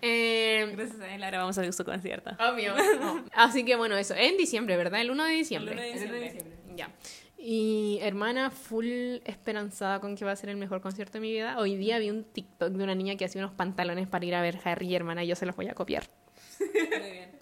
Eh, 0.05 0.73
Gracias 0.77 1.01
a 1.01 1.15
él 1.15 1.23
ahora 1.23 1.39
vamos 1.39 1.57
a 1.59 1.61
ver 1.61 1.73
su 1.73 1.85
concierto. 1.85 2.33
obvio. 2.41 2.75
Así 3.33 3.65
que 3.65 3.77
bueno, 3.77 3.97
eso, 3.97 4.15
en 4.17 4.37
diciembre, 4.37 4.77
¿verdad? 4.77 5.01
El 5.01 5.13
1 5.13 5.25
de 5.25 5.33
diciembre. 5.33 5.73
El 5.75 5.79
1 5.79 6.13
de 6.13 6.21
diciembre. 6.21 6.57
Ya. 6.75 6.91
Y 7.39 7.99
hermana, 8.03 8.51
full 8.51 8.87
esperanzada 9.25 10.01
con 10.01 10.17
que 10.17 10.25
va 10.25 10.33
a 10.33 10.37
ser 10.37 10.51
el 10.51 10.57
mejor 10.57 10.81
concierto 10.81 11.15
de 11.15 11.21
mi 11.21 11.31
vida. 11.31 11.57
Hoy 11.59 11.77
día 11.77 12.01
vi 12.01 12.11
un 12.11 12.25
TikTok 12.25 12.73
de 12.73 12.83
una 12.83 12.97
niña 12.97 13.17
que 13.17 13.25
hacía 13.25 13.41
unos 13.41 13.55
pantalones 13.55 14.09
para 14.09 14.25
ir 14.25 14.35
a 14.35 14.43
ver 14.43 14.59
Harry, 14.65 14.93
hermana, 14.95 15.23
y 15.23 15.29
yo 15.29 15.37
se 15.37 15.47
los 15.47 15.55
voy 15.55 15.69
a 15.69 15.75
copiar. 15.75 16.05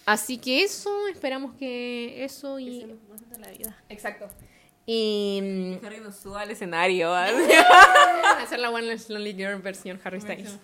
Así 0.06 0.38
que 0.38 0.62
eso, 0.62 1.08
esperamos 1.08 1.54
que 1.54 2.24
eso 2.24 2.58
y... 2.58 2.86
la 3.38 3.50
vida. 3.50 3.76
Exacto. 3.88 4.28
Y... 4.86 5.78
Harry 5.84 6.00
nos 6.00 6.16
suba 6.16 6.42
al 6.42 6.50
escenario. 6.50 7.10
mm, 7.12 8.42
hacer 8.42 8.58
la 8.58 8.70
One 8.70 8.96
Lonely 9.08 9.34
Girl 9.34 9.60
versión 9.60 10.00
Harry 10.02 10.20
Styles. 10.20 10.58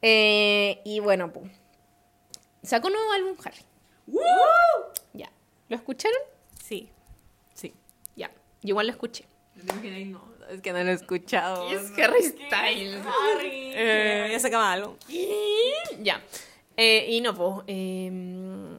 Eh, 0.00 0.80
y 0.84 1.00
bueno, 1.00 1.32
pues. 1.32 1.50
Sacó 2.62 2.88
un 2.88 2.94
nuevo 2.94 3.12
álbum 3.12 3.36
Harry. 3.44 3.62
Ya. 5.12 5.30
¿Lo 5.68 5.76
escucharon? 5.76 6.18
Sí. 6.62 6.88
Sí. 7.54 7.74
Ya. 8.16 8.30
Yo 8.62 8.70
igual 8.70 8.86
lo 8.86 8.92
escuché. 8.92 9.26
No, 9.64 9.74
es 10.48 10.60
que 10.60 10.72
no 10.72 10.82
lo 10.82 10.90
he 10.90 10.94
escuchado. 10.94 11.70
Es 11.70 11.92
Harry 11.98 12.22
Styles. 12.22 13.04
Eh, 13.42 14.28
ya 14.30 14.38
sacaba 14.40 14.72
algo. 14.72 14.96
Ya. 16.00 16.20
Eh, 16.76 17.06
y 17.10 17.20
no, 17.20 17.34
pues. 17.34 17.64
eh, 17.66 18.71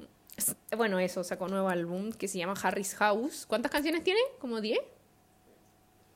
bueno, 0.77 0.99
eso, 0.99 1.23
sacó 1.23 1.45
un 1.45 1.51
nuevo 1.51 1.69
álbum 1.69 2.11
que 2.11 2.27
se 2.27 2.37
llama 2.37 2.53
Harry's 2.61 2.95
House. 2.95 3.45
¿Cuántas 3.45 3.71
canciones 3.71 4.03
tiene? 4.03 4.19
¿Como 4.39 4.61
10? 4.61 4.79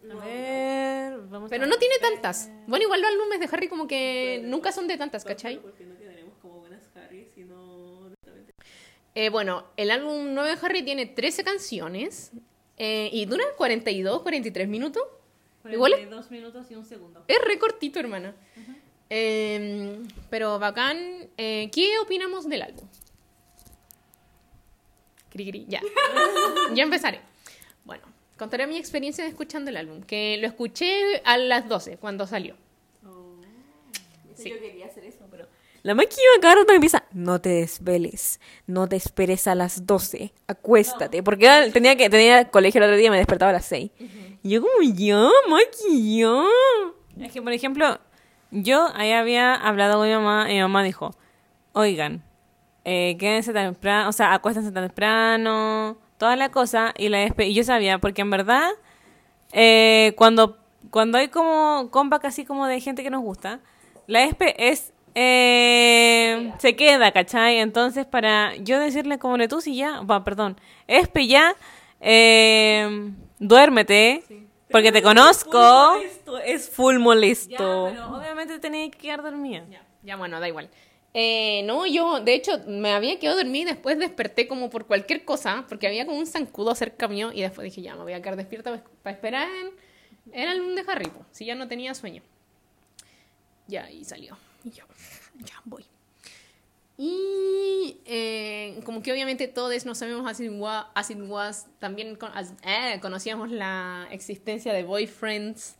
A 0.09 0.25
ver, 0.25 1.19
vamos 1.29 1.49
Pero 1.49 1.65
a 1.65 1.67
no 1.67 1.77
tiene 1.77 1.95
tantas. 1.99 2.49
Bueno, 2.67 2.85
igual 2.85 3.01
los 3.01 3.11
álbumes 3.11 3.39
de 3.39 3.49
Harry 3.51 3.67
como 3.67 3.87
que 3.87 4.41
nunca 4.43 4.71
son 4.71 4.87
de 4.87 4.97
tantas, 4.97 5.25
¿cachai? 5.25 5.59
Porque 5.59 5.85
no 5.85 5.97
quedaremos 5.97 6.33
como 6.41 6.59
buenas 6.59 6.83
Harry, 6.95 7.27
sino... 7.33 8.11
Eh, 9.15 9.29
bueno, 9.29 9.65
el 9.77 9.91
álbum 9.91 10.33
nuevo 10.33 10.47
de 10.47 10.57
Harry 10.65 10.83
tiene 10.83 11.07
13 11.07 11.43
canciones 11.43 12.31
eh, 12.77 13.09
y 13.11 13.25
dura 13.25 13.43
42, 13.57 14.21
43 14.21 14.67
minutos. 14.67 15.03
Igual 15.69 15.93
es, 15.93 16.09
dos 16.09 16.31
minutos 16.31 16.69
y 16.69 16.75
un 16.75 16.85
segundo. 16.85 17.23
es 17.27 17.37
re 17.43 17.59
cortito, 17.59 17.99
hermana. 17.99 18.35
Eh, 19.09 19.99
pero 20.29 20.59
bacán. 20.59 21.29
Eh, 21.37 21.69
¿Qué 21.73 21.97
opinamos 21.99 22.47
del 22.47 22.61
álbum? 22.61 22.87
Cri, 25.29 25.49
cri, 25.49 25.65
ya. 25.67 25.81
ya 26.73 26.83
empezaré. 26.83 27.21
Bueno, 27.83 28.03
contaré 28.37 28.67
mi 28.67 28.77
experiencia 28.77 29.23
de 29.23 29.29
escuchando 29.29 29.69
el 29.69 29.77
álbum, 29.77 30.01
que 30.01 30.37
lo 30.37 30.47
escuché 30.47 31.21
a 31.25 31.37
las 31.37 31.67
12 31.67 31.97
cuando 31.97 32.27
salió. 32.27 32.55
Sí. 34.35 34.51
Yo 34.51 34.59
quería 34.59 34.85
hacer 34.85 35.03
eso, 35.03 35.25
pero... 35.31 35.47
La 35.83 35.95
máquina 35.95 36.21
cada 36.41 36.55
rato 36.55 36.73
empieza, 36.73 37.03
no 37.11 37.39
te 37.39 37.49
desveles, 37.49 38.39
no 38.65 38.87
te 38.87 38.97
esperes 38.97 39.47
a 39.47 39.55
las 39.55 39.87
12, 39.87 40.33
acuéstate, 40.47 41.23
porque 41.23 41.69
tenía 41.71 41.95
que 41.95 42.09
tenía 42.09 42.49
colegio 42.49 42.79
el 42.79 42.89
otro 42.89 42.97
día, 42.97 43.09
me 43.09 43.17
despertaba 43.17 43.49
a 43.49 43.53
las 43.53 43.65
6. 43.65 43.91
Y 44.43 44.49
yo 44.49 44.61
como, 44.61 44.73
ya, 44.81 45.29
Maki, 45.49 46.19
ya. 46.19 46.43
Es 47.25 47.31
que, 47.31 47.41
por 47.41 47.53
ejemplo, 47.53 47.99
yo 48.51 48.89
ahí 48.95 49.11
había 49.11 49.55
hablado 49.55 49.97
con 49.97 50.07
mi 50.07 50.13
mamá 50.13 50.51
y 50.51 50.55
mi 50.55 50.61
mamá 50.61 50.83
dijo, 50.83 51.15
oigan, 51.73 52.23
eh, 52.89 53.17
quédense 53.19 53.51
temprano, 53.51 54.07
o 54.07 54.13
sea, 54.13 54.33
acuéstense 54.33 54.71
tan 54.71 54.85
temprano, 54.85 55.97
toda 56.17 56.37
la 56.37 56.51
cosa, 56.51 56.93
y 56.97 57.09
la 57.09 57.25
y 57.25 57.53
yo 57.53 57.65
sabía, 57.65 57.97
porque 57.97 58.21
en 58.21 58.29
verdad, 58.29 58.69
eh, 59.51 60.13
cuando, 60.15 60.57
cuando 60.89 61.17
hay 61.17 61.27
como 61.27 61.89
compa 61.91 62.21
así 62.23 62.45
como 62.45 62.65
de 62.65 62.79
gente 62.79 63.03
que 63.03 63.09
nos 63.09 63.21
gusta, 63.23 63.59
la 64.07 64.23
ESPE 64.23 64.69
es... 64.69 64.93
eh, 65.15 66.53
se 66.59 66.77
queda, 66.77 67.11
¿cachai? 67.11 67.57
Entonces, 67.57 68.05
para 68.05 68.55
yo 68.55 68.79
decirle 68.79 69.19
como 69.19 69.37
tú 69.49 69.59
si 69.59 69.75
ya, 69.75 69.99
va, 70.09 70.23
perdón, 70.23 70.57
ESPE 70.87 71.27
ya, 71.27 71.55
eh, 71.99 73.11
duérmete, 73.37 74.23
porque 74.71 74.93
te 74.93 75.01
conozco. 75.01 75.95
Esto 75.95 76.37
es 76.39 76.69
full 76.69 76.99
molesto. 76.99 77.89
Ya, 77.89 77.95
pero 77.95 78.15
obviamente 78.15 78.59
tenía 78.59 78.89
que 78.89 78.97
quedar 78.97 79.23
dormida. 79.23 79.65
Ya, 79.69 79.81
ya 80.03 80.15
bueno, 80.15 80.39
da 80.39 80.47
igual. 80.47 80.69
Eh, 81.13 81.63
no, 81.65 81.85
yo, 81.87 82.19
de 82.19 82.33
hecho, 82.35 82.59
me 82.67 82.91
había 82.91 83.17
quedado 83.17 83.37
dormida 83.37 83.71
y 83.71 83.73
después 83.73 83.97
desperté 83.97 84.47
como 84.47 84.69
por 84.69 84.85
cualquier 84.85 85.25
cosa, 85.25 85.65
porque 85.67 85.87
había 85.87 86.05
como 86.05 86.19
un 86.19 86.27
zancudo 86.27 86.75
cerca 86.75 87.07
mío 87.07 87.31
y 87.33 87.41
después 87.41 87.65
dije, 87.65 87.81
ya, 87.81 87.95
me 87.95 88.03
voy 88.03 88.13
a 88.13 88.21
quedar 88.21 88.35
despierta 88.35 88.83
para 89.01 89.15
esperar 89.15 89.47
en 90.31 90.49
el 90.49 90.75
de 90.75 90.83
Harry, 90.87 91.07
po, 91.09 91.25
si 91.31 91.45
ya 91.45 91.55
no 91.55 91.67
tenía 91.67 91.95
sueño. 91.95 92.21
Ya, 93.67 93.89
y 93.89 94.03
salió. 94.05 94.37
Y 94.63 94.71
yo, 94.71 94.85
ya 95.39 95.55
voy. 95.65 95.85
Y 96.99 97.97
eh, 98.05 98.79
como 98.83 99.01
que 99.03 99.11
obviamente 99.11 99.47
todos 99.47 99.85
no 99.85 99.93
sabemos 99.93 100.27
As 100.29 100.39
It 100.39 100.51
Was, 100.51 100.85
As 100.95 101.09
It 101.11 101.19
Was 101.21 101.67
también 101.79 102.15
con- 102.15 102.31
as- 102.35 102.53
eh, 102.63 102.99
conocíamos 103.01 103.51
la 103.51 104.07
existencia 104.11 104.73
de 104.73 104.83
Boyfriends 104.83 105.75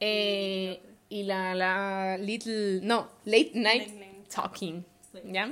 eh, 0.00 0.80
y 1.10 1.24
la, 1.24 1.54
la 1.54 2.16
Little, 2.18 2.80
no, 2.82 3.10
Late 3.24 3.50
Night 3.54 3.88
Talking, 4.34 4.84
¿ya? 5.24 5.50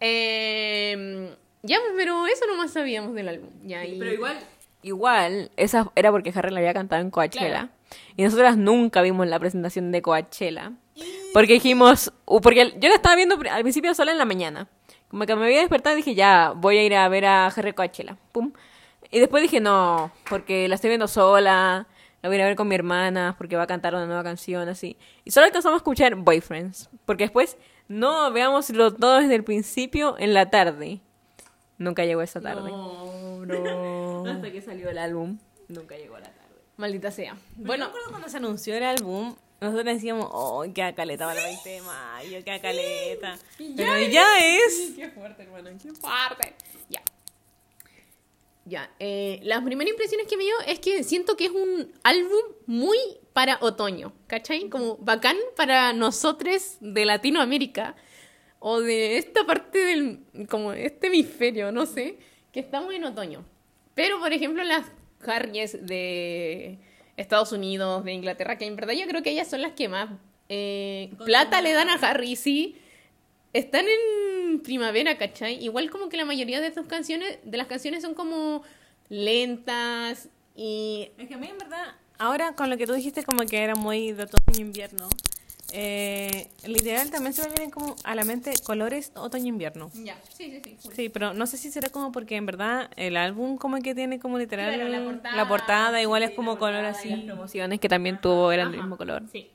Eh, 0.00 1.34
ya, 1.62 1.78
pero 1.96 2.26
eso 2.26 2.46
nomás 2.46 2.72
sabíamos 2.72 3.14
del 3.14 3.28
álbum, 3.28 3.50
ya, 3.64 3.84
y- 3.84 3.98
Pero 3.98 4.12
igual, 4.12 4.38
igual, 4.82 5.50
esa 5.56 5.90
era 5.96 6.10
porque 6.10 6.32
Harry 6.34 6.50
la 6.50 6.58
había 6.60 6.74
cantado 6.74 7.00
en 7.02 7.10
Coachella. 7.10 7.70
Y 8.16 8.22
nosotras 8.24 8.56
nunca 8.56 9.02
vimos 9.02 9.26
la 9.28 9.38
presentación 9.38 9.92
de 9.92 10.02
Coachella. 10.02 10.72
Porque 11.32 11.54
dijimos, 11.54 12.12
porque 12.42 12.74
yo 12.78 12.88
la 12.88 12.94
estaba 12.96 13.16
viendo 13.16 13.36
al 13.50 13.62
principio 13.62 13.94
sola 13.94 14.12
en 14.12 14.18
la 14.18 14.24
mañana. 14.24 14.68
Como 15.08 15.26
que 15.26 15.34
me 15.36 15.44
había 15.46 15.60
despertado 15.60 15.94
y 15.94 15.98
dije, 15.98 16.14
ya, 16.14 16.52
voy 16.56 16.78
a 16.78 16.82
ir 16.84 16.94
a 16.94 17.08
ver 17.08 17.24
a 17.26 17.46
Harry 17.46 17.72
Coachella. 17.72 18.16
Pum. 18.32 18.52
Y 19.10 19.20
después 19.20 19.42
dije, 19.42 19.60
no, 19.60 20.10
porque 20.28 20.68
la 20.68 20.74
estoy 20.74 20.88
viendo 20.90 21.06
sola, 21.08 21.86
la 22.22 22.28
voy 22.28 22.34
a 22.34 22.38
ir 22.38 22.42
a 22.42 22.46
ver 22.46 22.56
con 22.56 22.66
mi 22.68 22.74
hermana, 22.74 23.34
porque 23.38 23.54
va 23.56 23.62
a 23.62 23.66
cantar 23.66 23.94
una 23.94 24.06
nueva 24.06 24.22
canción, 24.24 24.68
así. 24.68 24.96
Y 25.24 25.30
solo 25.30 25.46
alcanzamos 25.46 25.76
a 25.76 25.78
escuchar 25.78 26.14
Boyfriends. 26.16 26.88
Porque 27.04 27.24
después, 27.24 27.56
no, 27.88 28.32
veámoslo 28.32 28.94
todo 28.94 29.20
desde 29.20 29.34
el 29.34 29.44
principio 29.44 30.16
en 30.18 30.34
la 30.34 30.50
tarde. 30.50 31.00
Nunca 31.78 32.04
llegó 32.04 32.22
esa 32.22 32.40
tarde. 32.40 32.70
No, 32.70 33.44
no. 33.44 34.26
Hasta 34.30 34.50
que 34.50 34.62
salió 34.62 34.90
el 34.90 34.98
álbum, 34.98 35.38
nunca 35.68 35.96
llegó 35.96 36.16
a 36.16 36.20
la 36.20 36.26
tarde. 36.26 36.62
Maldita 36.76 37.10
sea. 37.10 37.34
Bueno, 37.56 37.66
Bueno, 37.66 37.84
me 37.84 37.90
acuerdo 37.90 38.10
cuando 38.10 38.28
se 38.28 38.36
anunció 38.36 38.74
el 38.74 38.82
álbum, 38.84 39.34
nosotros 39.60 39.84
decíamos, 39.94 40.28
oh, 40.30 40.64
qué 40.74 40.92
caleta 40.94 41.26
para 41.26 41.40
el 41.40 41.46
20 41.46 41.68
de 41.70 41.80
mayo, 41.82 42.38
qué 42.44 42.60
caleta. 42.60 43.38
Pero 43.56 43.98
ya 44.10 44.38
es. 44.40 44.92
Qué 44.96 45.08
fuerte, 45.10 45.42
hermano, 45.42 45.70
qué 45.80 45.92
fuerte. 45.92 46.54
Ya. 46.88 47.00
Ya, 48.66 48.90
eh, 48.98 49.40
las 49.42 49.62
primeras 49.62 49.92
impresiones 49.92 50.26
que 50.26 50.38
me 50.38 50.44
dio 50.44 50.54
es 50.66 50.80
que 50.80 51.04
siento 51.04 51.36
que 51.36 51.46
es 51.46 51.50
un 51.50 51.92
álbum 52.02 52.40
muy 52.66 52.96
para 53.34 53.58
otoño, 53.60 54.14
¿cachai? 54.26 54.70
Como 54.70 54.96
bacán 54.96 55.36
para 55.54 55.92
nosotros 55.92 56.78
de 56.80 57.04
Latinoamérica 57.04 57.94
o 58.60 58.80
de 58.80 59.18
esta 59.18 59.44
parte 59.44 59.78
del, 59.78 60.20
como 60.48 60.72
este 60.72 61.08
hemisferio, 61.08 61.72
no 61.72 61.84
sé, 61.84 62.18
que 62.52 62.60
estamos 62.60 62.94
en 62.94 63.04
otoño. 63.04 63.44
Pero, 63.94 64.18
por 64.18 64.32
ejemplo, 64.32 64.64
las 64.64 64.86
Harries 65.26 65.86
de 65.86 66.78
Estados 67.18 67.52
Unidos, 67.52 68.04
de 68.04 68.12
Inglaterra, 68.12 68.56
que 68.56 68.64
en 68.64 68.76
verdad 68.76 68.94
yo 68.94 69.06
creo 69.06 69.22
que 69.22 69.30
ellas 69.30 69.48
son 69.48 69.60
las 69.60 69.72
que 69.72 69.88
más 69.88 70.08
eh, 70.48 71.12
plata 71.24 71.60
le 71.60 71.72
dan 71.72 71.90
a 71.90 71.94
Harry, 71.94 72.36
sí. 72.36 72.76
Están 73.54 73.86
en 73.86 74.60
primavera, 74.60 75.16
¿cachai? 75.16 75.62
Igual 75.64 75.88
como 75.90 76.08
que 76.10 76.16
la 76.18 76.24
mayoría 76.26 76.60
de 76.60 76.74
sus 76.74 76.86
canciones, 76.86 77.38
de 77.44 77.56
las 77.56 77.66
canciones 77.68 78.02
son 78.02 78.14
como 78.14 78.62
lentas 79.08 80.28
y... 80.54 81.10
Es 81.18 81.28
que 81.28 81.34
a 81.34 81.38
mí, 81.38 81.46
en 81.48 81.58
verdad, 81.58 81.94
ahora 82.18 82.52
con 82.54 82.68
lo 82.68 82.76
que 82.76 82.86
tú 82.86 82.92
dijiste, 82.92 83.22
como 83.24 83.44
que 83.46 83.62
era 83.62 83.74
muy 83.74 84.12
de 84.12 84.24
otoño 84.24 84.42
e 84.58 84.60
invierno, 84.60 85.08
eh, 85.72 86.48
literal 86.66 87.10
también 87.10 87.32
se 87.32 87.42
me 87.42 87.48
vienen 87.48 87.70
como 87.70 87.96
a 88.04 88.14
la 88.14 88.24
mente 88.24 88.52
colores 88.64 89.10
otoño-invierno. 89.16 89.90
Ya, 89.94 90.16
sí, 90.32 90.60
sí, 90.62 90.76
sí. 90.78 90.88
Sí, 90.94 91.08
pero 91.08 91.34
no 91.34 91.46
sé 91.46 91.56
si 91.56 91.70
será 91.72 91.88
como 91.88 92.12
porque 92.12 92.36
en 92.36 92.46
verdad 92.46 92.90
el 92.96 93.16
álbum 93.16 93.56
como 93.56 93.78
que 93.80 93.94
tiene 93.94 94.20
como 94.20 94.38
literal 94.38 94.74
Claro, 94.74 94.88
la 94.88 95.04
portada, 95.04 95.36
la 95.36 95.48
portada 95.48 96.02
igual 96.02 96.22
sí, 96.22 96.28
es 96.30 96.36
como 96.36 96.58
color 96.58 96.84
así. 96.84 97.08
las 97.08 97.20
Promociones 97.20 97.80
que 97.80 97.88
también 97.88 98.20
tuvo 98.20 98.52
eran 98.52 98.70
del 98.70 98.80
Ajá, 98.80 98.86
mismo 98.86 98.96
color. 98.96 99.22
Sí. 99.32 99.50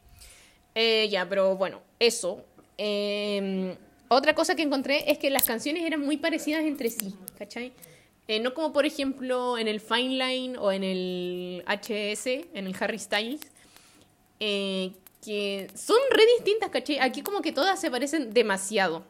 Eh, 0.75 1.07
ya, 1.09 1.27
pero 1.27 1.55
bueno, 1.55 1.81
eso. 1.99 2.43
Eh, 2.77 3.77
otra 4.09 4.35
cosa 4.35 4.55
que 4.55 4.63
encontré 4.63 5.09
es 5.11 5.17
que 5.17 5.29
las 5.29 5.45
canciones 5.45 5.83
eran 5.83 6.01
muy 6.01 6.17
parecidas 6.17 6.63
entre 6.63 6.89
sí, 6.89 7.15
¿cachai? 7.37 7.71
Eh, 8.27 8.39
no 8.39 8.53
como 8.53 8.73
por 8.73 8.85
ejemplo 8.85 9.57
en 9.57 9.67
el 9.67 9.79
Fine 9.79 10.23
Line 10.23 10.57
o 10.59 10.71
en 10.71 10.83
el 10.83 11.63
HS, 11.67 12.27
en 12.53 12.67
el 12.67 12.75
Harry 12.79 12.99
Styles, 12.99 13.41
eh, 14.39 14.91
que 15.23 15.67
son 15.75 15.97
re 16.11 16.23
distintas, 16.37 16.69
¿cachai? 16.69 16.99
Aquí 16.99 17.21
como 17.21 17.41
que 17.41 17.51
todas 17.51 17.79
se 17.79 17.89
parecen 17.89 18.33
demasiado. 18.33 19.03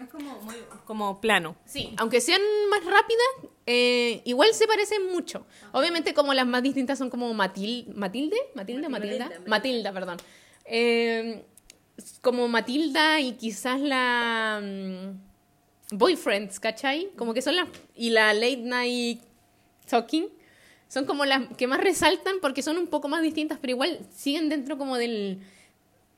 Es 0.00 0.08
como 0.08 0.40
muy 0.40 0.54
como 0.86 1.20
plano. 1.20 1.56
Sí, 1.66 1.94
aunque 1.98 2.20
sean 2.20 2.40
más 2.70 2.84
rápidas, 2.84 3.52
eh, 3.66 4.22
igual 4.24 4.54
se 4.54 4.66
parecen 4.66 5.12
mucho. 5.12 5.46
Obviamente 5.72 6.14
como 6.14 6.32
las 6.32 6.46
más 6.46 6.62
distintas 6.62 6.98
son 6.98 7.10
como 7.10 7.32
Matil 7.34 7.92
Matilde, 7.94 8.36
Matilda, 8.54 8.88
Matilda, 8.88 9.30
Matilda, 9.46 9.92
perdón. 9.92 10.16
Eh, 10.64 11.44
como 12.20 12.48
Matilda 12.48 13.20
y 13.20 13.32
quizás 13.32 13.80
la 13.80 14.60
mm, 14.62 15.96
Boyfriends, 15.96 16.60
¿cachai? 16.60 17.10
Como 17.16 17.34
que 17.34 17.42
son 17.42 17.56
las... 17.56 17.68
Y 17.94 18.10
la 18.10 18.32
Late 18.34 18.58
Night 18.58 19.22
Talking. 19.88 20.28
son 20.88 21.04
como 21.04 21.24
las 21.24 21.48
que 21.56 21.66
más 21.66 21.80
resaltan 21.80 22.36
porque 22.40 22.62
son 22.62 22.78
un 22.78 22.86
poco 22.86 23.08
más 23.08 23.22
distintas, 23.22 23.58
pero 23.60 23.72
igual 23.72 24.00
siguen 24.14 24.48
dentro 24.48 24.78
como 24.78 24.96
del 24.96 25.40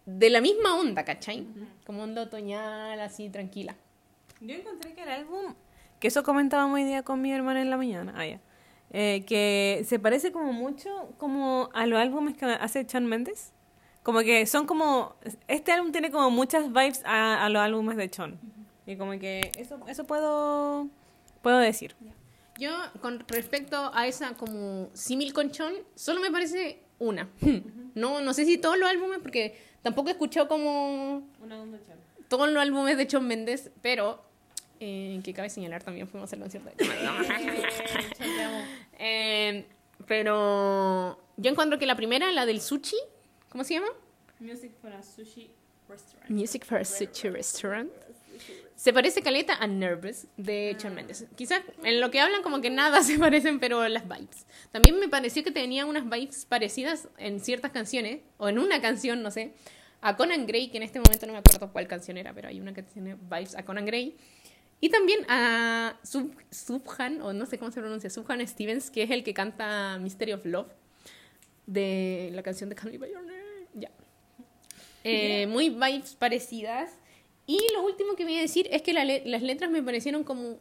de 0.07 0.31
la 0.31 0.41
misma 0.41 0.79
onda, 0.79 1.05
¿cachai? 1.05 1.47
Como 1.87 2.03
onda 2.03 2.23
otoñal, 2.23 3.01
así, 3.01 3.29
tranquila. 3.29 3.77
Yo 4.41 4.55
encontré 4.55 4.95
que 4.95 5.03
el 5.03 5.09
álbum, 5.09 5.55
que 6.01 6.09
eso 6.09 6.23
comentábamos 6.23 6.75
hoy 6.75 6.85
día 6.85 7.03
con 7.03 7.23
mi 7.23 7.33
hermana 7.33 7.63
en 7.63 7.71
la 7.71 7.77
mañana, 7.77 8.13
ah, 8.17 8.27
ya. 8.27 8.41
Eh, 8.95 9.25
que 9.27 9.85
se 9.87 9.99
parece 9.99 10.33
como 10.33 10.53
mucho 10.53 11.15
como 11.17 11.71
a 11.73 11.87
los 11.87 11.99
álbumes 11.99 12.37
que 12.37 12.45
hace 12.45 12.85
Chan 12.85 13.07
Mendes. 13.07 13.53
Como 14.03 14.21
que 14.21 14.47
son 14.47 14.67
como, 14.67 15.15
este 15.49 15.73
álbum 15.73 15.93
tiene 15.93 16.11
como 16.11 16.31
muchas 16.31 16.73
vibes 16.73 17.03
a, 17.05 17.45
a 17.45 17.49
los 17.49 17.63
álbumes 17.63 17.97
de 17.97 18.11
Chon. 18.11 18.39
Y 18.87 18.97
como 18.97 19.13
que 19.19 19.53
eso, 19.59 19.79
eso 19.87 20.05
puedo, 20.05 20.89
puedo 21.41 21.59
decir. 21.59 21.95
Yo, 22.59 22.71
con 23.01 23.21
respecto 23.29 23.91
a 23.95 24.07
esa 24.07 24.35
como 24.35 24.89
símil 24.93 25.33
conchón, 25.33 25.73
solo 25.95 26.21
me 26.21 26.31
parece 26.31 26.81
una. 26.99 27.29
No, 27.95 28.23
no 28.23 28.33
sé 28.33 28.47
si 28.47 28.57
todos 28.57 28.79
los 28.79 28.89
álbumes, 28.89 29.19
porque 29.21 29.55
tampoco 29.83 30.09
he 30.09 30.13
escuchado 30.13 30.49
como 30.49 31.23
todos 32.29 32.51
los 32.51 32.63
álbumes 32.63 32.97
de 32.97 33.07
Chon 33.07 33.27
Mendes, 33.27 33.71
pero 33.83 34.23
eh, 34.81 35.21
que 35.23 35.35
cabe 35.35 35.51
señalar 35.51 35.83
también 35.83 36.09
fuimos 36.09 36.33
al 36.33 36.41
concierto 36.41 36.71
de 36.75 36.87
eh, 38.99 39.67
Pero 40.07 41.19
yo 41.37 41.51
encuentro 41.51 41.79
que 41.79 41.85
la 41.85 41.97
primera, 41.97 42.33
la 42.33 42.47
del 42.47 42.61
sushi, 42.61 42.97
¿cómo 43.53 43.65
se 43.65 43.75
llama? 43.75 43.89
Music 44.41 44.73
for 44.81 44.91
a 44.91 45.03
Sushi 45.03 45.51
Restaurant. 45.87 46.31
Music 46.31 46.65
for 46.65 46.79
a 46.79 46.85
Sushi 46.85 47.29
Restaurant. 47.29 47.91
Se 48.75 48.93
parece 48.95 49.23
caleta 49.23 49.55
a 49.55 49.67
Nervous 49.67 50.27
de 50.39 50.75
Shawn 50.79 50.95
Mendes. 50.95 51.27
Quizás 51.37 51.61
en 51.85 52.01
lo 52.01 52.11
que 52.11 52.19
hablan 52.19 52.43
como 52.43 52.63
que 52.63 52.71
nada 52.71 53.03
se 53.05 53.19
parecen, 53.19 53.61
pero 53.61 53.87
las 53.89 54.09
vibes. 54.09 54.47
También 54.73 54.99
me 54.99 55.09
pareció 55.09 55.45
que 55.45 55.51
tenía 55.51 55.85
unas 55.85 56.09
vibes 56.09 56.47
parecidas 56.47 57.09
en 57.19 57.41
ciertas 57.41 57.73
canciones, 57.73 58.23
o 58.39 58.49
en 58.49 58.59
una 58.59 58.81
canción, 58.81 59.23
no 59.23 59.31
sé, 59.31 59.53
a 60.01 60.17
Conan 60.17 60.47
Gray, 60.47 60.71
que 60.71 60.79
en 60.79 60.83
este 60.85 60.99
momento 60.99 61.27
no 61.27 61.35
me 61.35 61.39
acuerdo 61.41 61.71
cuál 61.73 61.87
canción 61.87 62.17
era, 62.17 62.33
pero 62.33 62.49
hay 62.49 62.59
una 62.59 62.73
que 62.73 62.83
tiene 62.83 63.15
vibes 63.15 63.55
a 63.55 63.65
Conan 63.65 63.85
Gray. 63.85 64.17
Y 64.81 64.89
también 64.89 65.21
a 65.29 66.01
Sub, 66.03 66.35
Subhan, 66.51 67.21
o 67.21 67.35
no 67.35 67.45
sé 67.45 67.59
cómo 67.59 67.71
se 67.71 67.81
pronuncia, 67.81 68.09
Subhan 68.09 68.45
Stevens, 68.49 68.91
que 68.91 69.03
es 69.03 69.11
el 69.11 69.23
que 69.23 69.35
canta 69.35 69.99
Mystery 70.01 70.33
of 70.33 70.45
Love, 70.47 70.73
de 71.67 72.31
la 72.33 72.43
canción 72.43 72.69
de 72.69 72.75
Call 72.75 72.91
Me 72.91 72.99
By 72.99 73.13
Your. 73.13 73.32
Ya. 73.75 73.91
Eh, 75.05 75.47
muy 75.49 75.71
vibes 75.71 76.15
parecidas. 76.19 76.91
Y 77.47 77.59
lo 77.75 77.83
último 77.83 78.15
que 78.15 78.25
voy 78.25 78.39
a 78.39 78.41
decir 78.41 78.69
es 78.71 78.83
que 78.83 78.93
la 78.93 79.05
le- 79.05 79.23
las 79.27 79.43
letras 79.43 79.71
me 79.71 79.83
parecieron 79.83 80.23
como... 80.25 80.59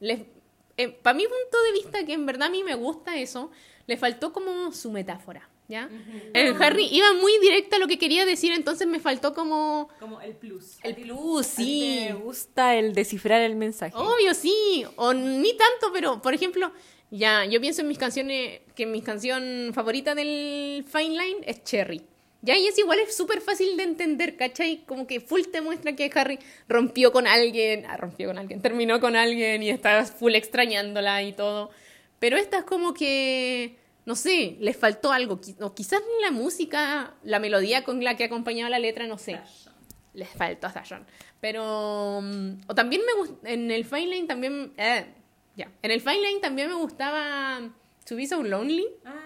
para 1.03 1.15
mi 1.15 1.23
punto 1.23 1.61
de 1.67 1.71
vista, 1.73 2.05
que 2.05 2.13
en 2.13 2.25
verdad 2.25 2.47
a 2.47 2.51
mí 2.51 2.63
me 2.63 2.73
gusta 2.75 3.17
eso, 3.17 3.51
le 3.85 3.97
faltó 3.97 4.33
como 4.33 4.71
su 4.71 4.91
metáfora, 4.91 5.47
¿ya? 5.67 5.89
El 6.33 6.59
Harry 6.61 6.87
iba 6.91 7.13
muy 7.13 7.37
directo 7.39 7.75
a 7.75 7.79
lo 7.79 7.87
que 7.87 7.99
quería 7.99 8.25
decir, 8.25 8.51
entonces 8.51 8.87
me 8.87 8.99
faltó 8.99 9.33
como... 9.35 9.89
Como 9.99 10.19
el 10.21 10.35
plus. 10.35 10.79
El 10.81 10.95
plus, 10.95 11.45
sí. 11.45 12.07
Me 12.09 12.13
gusta 12.15 12.75
el 12.75 12.93
descifrar 12.93 13.41
el 13.41 13.55
mensaje. 13.55 13.95
Obvio, 13.95 14.33
sí. 14.33 14.83
O 14.95 15.13
ni 15.13 15.49
tanto, 15.55 15.91
pero, 15.93 16.19
por 16.21 16.33
ejemplo, 16.33 16.71
ya, 17.11 17.45
yo 17.45 17.61
pienso 17.61 17.81
en 17.81 17.89
mis 17.89 17.99
canciones, 17.99 18.61
que 18.75 18.87
mi 18.87 19.01
canción 19.03 19.71
favorita 19.73 20.15
del 20.15 20.83
Fine 20.87 21.09
Line 21.23 21.39
es 21.45 21.63
Cherry. 21.63 22.01
Ya, 22.43 22.57
y 22.57 22.65
es 22.67 22.77
igual, 22.79 22.99
es 22.99 23.15
súper 23.15 23.39
fácil 23.41 23.77
de 23.77 23.83
entender, 23.83 24.35
¿cachai? 24.35 24.83
Como 24.85 25.05
que 25.05 25.19
full 25.21 25.41
te 25.51 25.61
muestra 25.61 25.95
que 25.95 26.09
Harry 26.15 26.39
rompió 26.67 27.11
con 27.11 27.27
alguien, 27.27 27.85
ah, 27.87 27.97
rompió 27.97 28.29
con 28.29 28.37
alguien, 28.39 28.61
terminó 28.61 28.99
con 28.99 29.15
alguien 29.15 29.61
y 29.61 29.69
está 29.69 30.03
full 30.05 30.33
extrañándola 30.33 31.21
y 31.23 31.33
todo. 31.33 31.69
Pero 32.19 32.37
esta 32.37 32.57
es 32.59 32.63
como 32.63 32.93
que, 32.95 33.75
no 34.05 34.15
sé, 34.15 34.57
les 34.59 34.75
faltó 34.75 35.11
algo. 35.11 35.39
O 35.59 35.73
quizás 35.75 36.01
la 36.21 36.31
música, 36.31 37.13
la 37.23 37.39
melodía 37.39 37.83
con 37.83 38.03
la 38.03 38.15
que 38.17 38.23
acompañaba 38.23 38.69
la 38.71 38.79
letra, 38.79 39.05
no 39.07 39.17
sé 39.19 39.39
les 40.13 40.27
faltó 40.29 40.67
a 40.67 40.71
Sasha. 40.73 41.01
Pero. 41.39 42.19
mm, 42.21 42.51
O 42.67 42.75
también 42.75 43.01
me 43.05 43.13
gust- 43.21 43.37
En 43.45 43.71
el 43.71 43.85
Fine 43.85 44.07
Line 44.07 44.27
también. 44.27 44.73
eh, 44.77 45.05
ya. 45.55 45.71
En 45.81 45.91
el 45.91 46.01
Fine 46.01 46.21
Line 46.21 46.39
también 46.41 46.67
me 46.69 46.75
gustaba. 46.75 47.61
To 48.05 48.15
Be 48.15 48.27
So 48.27 48.43
Lonely. 48.43 48.87
Ah, 49.05 49.20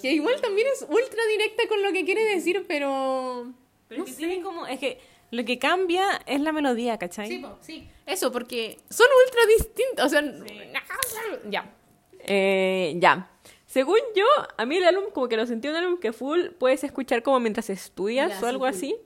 Que 0.00 0.12
igual 0.12 0.40
también 0.40 0.68
es 0.72 0.82
ultra 0.82 1.24
directa 1.26 1.68
con 1.68 1.82
lo 1.82 1.92
que 1.92 2.04
quiere 2.04 2.22
decir, 2.24 2.64
pero. 2.66 3.52
Pero 3.88 3.98
no 4.00 4.04
es 4.04 4.10
que 4.10 4.20
sé. 4.20 4.26
tiene 4.26 4.42
como, 4.42 4.66
es 4.66 4.78
que 4.78 4.98
lo 5.30 5.44
que 5.44 5.58
cambia 5.58 6.20
es 6.26 6.40
la 6.40 6.52
melodía, 6.52 6.98
¿cachai? 6.98 7.28
Sí, 7.28 7.38
po, 7.38 7.58
sí. 7.60 7.88
Eso, 8.06 8.32
porque 8.32 8.78
son 8.88 9.06
ultra 9.24 9.46
distintos. 9.46 10.06
O 10.06 10.08
sea. 10.08 10.22
Ya. 11.50 11.74
Eh, 12.20 12.94
ya. 12.98 13.30
Según 13.66 13.98
yo, 14.14 14.26
a 14.56 14.66
mí 14.66 14.76
el 14.76 14.84
álbum 14.84 15.06
como 15.12 15.28
que 15.28 15.36
lo 15.36 15.46
sentí 15.46 15.68
un 15.68 15.76
álbum 15.76 15.98
que 15.98 16.12
full 16.12 16.48
puedes 16.58 16.82
escuchar 16.84 17.22
como 17.22 17.40
mientras 17.40 17.70
estudias 17.70 18.40
Ya, 18.40 18.46
o 18.46 18.48
algo 18.48 18.66
así. 18.66 18.96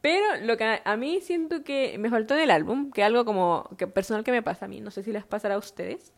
Pero 0.00 0.36
lo 0.42 0.56
que 0.56 0.64
a, 0.64 0.82
a 0.84 0.96
mí 0.96 1.20
siento 1.22 1.64
que 1.64 1.96
me 1.98 2.10
faltó 2.10 2.34
en 2.34 2.42
el 2.42 2.50
álbum, 2.50 2.90
que 2.90 3.02
algo 3.02 3.24
como 3.24 3.68
que 3.78 3.86
personal 3.86 4.24
que 4.24 4.32
me 4.32 4.42
pasa 4.42 4.66
a 4.66 4.68
mí, 4.68 4.80
no 4.80 4.90
sé 4.90 5.02
si 5.02 5.12
les 5.12 5.24
pasará 5.24 5.54
a 5.54 5.58
ustedes, 5.58 6.12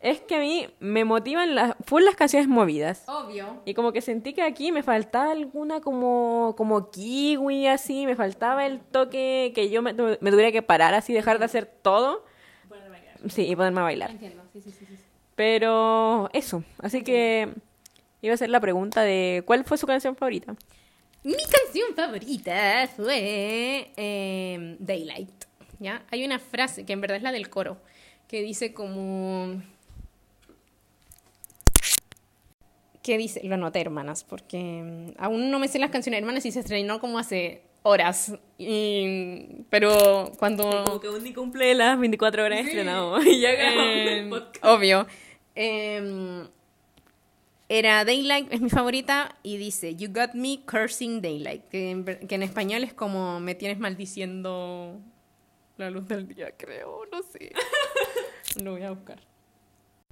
es 0.00 0.20
que 0.20 0.36
a 0.36 0.40
mí 0.40 0.66
me 0.80 1.04
motivan 1.04 1.54
las 1.54 1.74
full 1.84 2.02
las 2.02 2.16
canciones 2.16 2.48
movidas. 2.48 3.04
Obvio. 3.06 3.62
Y 3.64 3.74
como 3.74 3.92
que 3.92 4.00
sentí 4.00 4.32
que 4.32 4.42
aquí 4.42 4.72
me 4.72 4.82
faltaba 4.82 5.30
alguna 5.32 5.80
como, 5.80 6.54
como 6.56 6.90
kiwi 6.90 7.66
así, 7.66 8.06
me 8.06 8.16
faltaba 8.16 8.66
el 8.66 8.80
toque 8.80 9.52
que 9.54 9.68
yo 9.70 9.82
me, 9.82 9.92
me 9.92 10.30
tuviera 10.30 10.50
que 10.52 10.62
parar 10.62 10.94
así, 10.94 11.12
dejar 11.12 11.38
de 11.38 11.44
hacer 11.44 11.66
todo. 11.66 12.24
Sí, 13.28 13.46
y 13.46 13.54
ponerme 13.54 13.80
a 13.80 13.84
bailar. 13.84 14.10
Entiendo. 14.10 14.42
Sí, 14.52 14.62
sí, 14.62 14.72
sí. 14.72 14.86
sí. 14.86 14.96
Pero 15.34 16.30
eso, 16.32 16.64
así 16.78 17.02
que 17.02 17.52
iba 18.22 18.34
a 18.34 18.38
ser 18.38 18.48
la 18.48 18.60
pregunta 18.60 19.02
de 19.02 19.42
¿cuál 19.46 19.64
fue 19.64 19.76
su 19.76 19.86
canción 19.86 20.16
favorita? 20.16 20.54
Mi 21.22 21.34
canción 21.34 21.94
favorita 21.94 22.88
fue 22.96 23.92
eh, 23.96 24.76
Daylight. 24.78 25.44
¿ya? 25.78 26.04
Hay 26.10 26.24
una 26.24 26.38
frase 26.38 26.86
que 26.86 26.92
en 26.92 27.00
verdad 27.00 27.16
es 27.16 27.22
la 27.22 27.32
del 27.32 27.50
coro, 27.50 27.78
que 28.28 28.42
dice 28.42 28.72
como... 28.72 29.62
¿Qué 33.02 33.16
dice? 33.18 33.40
Lo 33.44 33.54
anoté, 33.54 33.80
hermanas, 33.80 34.24
porque 34.24 34.58
mm, 34.58 35.22
aún 35.22 35.50
no 35.50 35.58
me 35.58 35.68
sé 35.68 35.78
las 35.78 35.90
canciones, 35.90 36.20
hermanas, 36.20 36.44
y 36.46 36.52
se 36.52 36.60
estrenó 36.60 37.00
como 37.00 37.18
hace 37.18 37.62
horas. 37.82 38.34
Y- 38.58 39.62
Pero 39.70 40.32
cuando... 40.38 41.00
que 41.00 41.08
un 41.08 41.24
ni 41.24 41.32
cumple 41.32 41.74
las 41.74 41.98
24 41.98 42.44
horas 42.44 42.60
estrenado 42.60 43.20
y 43.22 43.40
ya 43.40 43.50
Eh, 43.52 44.30
obvio. 44.62 45.06
Eh, 45.54 46.44
era 47.68 48.04
Daylight, 48.04 48.52
es 48.52 48.60
mi 48.60 48.68
favorita, 48.68 49.36
y 49.44 49.56
dice, 49.56 49.94
You 49.94 50.08
got 50.12 50.34
me 50.34 50.60
cursing 50.68 51.22
daylight, 51.22 51.62
que 51.68 51.90
en, 51.92 52.04
que 52.04 52.34
en 52.34 52.42
español 52.42 52.82
es 52.82 52.92
como 52.92 53.38
me 53.38 53.54
tienes 53.54 53.78
maldiciendo 53.78 54.98
la 55.76 55.88
luz 55.88 56.06
del 56.08 56.26
día, 56.26 56.50
creo, 56.56 57.02
no 57.12 57.22
sé. 57.22 57.52
lo 58.62 58.72
voy 58.72 58.82
a 58.82 58.90
buscar. 58.90 59.20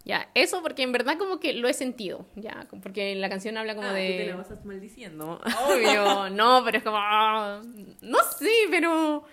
Ya, 0.08 0.30
eso 0.32 0.62
porque 0.62 0.82
en 0.82 0.90
verdad 0.90 1.18
como 1.18 1.38
que 1.38 1.52
lo 1.52 1.68
he 1.68 1.74
sentido, 1.74 2.24
ya, 2.34 2.66
porque 2.82 3.14
la 3.14 3.28
canción 3.28 3.58
habla 3.58 3.74
como 3.74 3.88
de... 3.88 4.32
vas 4.34 4.64
maldiciendo. 4.64 5.38
Obvio, 5.68 6.30
no, 6.34 6.62
pero 6.64 6.78
es 6.78 6.82
como. 6.82 6.96
ah, 6.98 7.60
No 8.00 8.18
sé, 8.38 8.50
pero. 8.70 9.24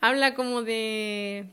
Habla 0.00 0.34
como 0.34 0.62
de. 0.62 1.50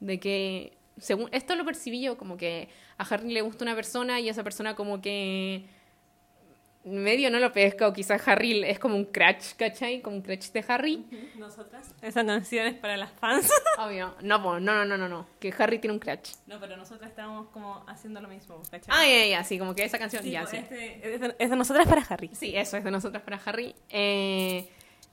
De 0.00 0.20
que. 0.20 0.76
Según. 0.98 1.30
Esto 1.32 1.56
lo 1.56 1.64
percibí 1.64 2.02
yo, 2.02 2.18
como 2.18 2.36
que 2.36 2.68
a 2.98 3.04
Harry 3.04 3.32
le 3.32 3.40
gusta 3.40 3.64
una 3.64 3.74
persona 3.74 4.20
y 4.20 4.28
esa 4.28 4.44
persona, 4.44 4.76
como 4.76 5.00
que. 5.00 5.64
Medio 6.82 7.30
no 7.30 7.38
lo 7.38 7.52
pesca, 7.52 7.86
o 7.86 7.92
quizás 7.92 8.26
Harry 8.26 8.64
es 8.64 8.78
como 8.78 8.96
un 8.96 9.04
crush, 9.04 9.52
¿cachai? 9.58 10.00
Como 10.00 10.16
un 10.16 10.22
crush 10.22 10.50
de 10.50 10.64
Harry. 10.66 11.04
Nosotras. 11.36 11.94
Esa 12.00 12.24
canción 12.24 12.66
es 12.68 12.74
para 12.74 12.96
las 12.96 13.12
fans. 13.12 13.50
Obvio. 13.78 14.14
No, 14.22 14.42
po, 14.42 14.58
no, 14.60 14.74
no, 14.74 14.84
no, 14.86 14.96
no, 14.96 15.06
no. 15.06 15.26
Que 15.38 15.52
Harry 15.58 15.78
tiene 15.78 15.92
un 15.92 16.00
crush. 16.00 16.36
No, 16.46 16.58
pero 16.58 16.78
nosotras 16.78 17.10
estábamos 17.10 17.48
como 17.48 17.84
haciendo 17.86 18.22
lo 18.22 18.28
mismo, 18.28 18.62
¿cachai? 18.70 18.88
Ah, 18.88 19.06
ya, 19.06 19.26
ya, 19.26 19.44
sí, 19.44 19.58
como 19.58 19.74
que 19.74 19.84
esa 19.84 19.98
canción. 19.98 20.22
Sí, 20.22 20.30
ya, 20.30 20.40
pues, 20.40 20.50
sí. 20.52 20.56
este- 20.56 21.14
es, 21.14 21.20
de, 21.20 21.36
es 21.38 21.50
de 21.50 21.56
nosotras 21.56 21.86
para 21.86 22.00
Harry. 22.02 22.30
Sí, 22.32 22.56
eso 22.56 22.78
es 22.78 22.84
de 22.84 22.90
nosotras 22.90 23.22
para 23.24 23.36
Harry. 23.44 23.74
Eh, 23.90 24.66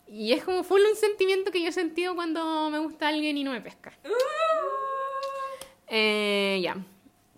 y 0.07 0.31
es 0.31 0.45
como 0.45 0.63
full 0.63 0.79
un 0.89 0.95
sentimiento 0.95 1.51
que 1.51 1.61
yo 1.61 1.67
he 1.67 1.73
sentido 1.73 2.15
cuando 2.15 2.69
me 2.69 2.79
gusta 2.79 3.09
alguien 3.09 3.37
y 3.37 3.43
no 3.43 3.51
me 3.51 3.59
pesca. 3.59 3.91
Eh, 5.87 6.59
ya. 6.63 6.77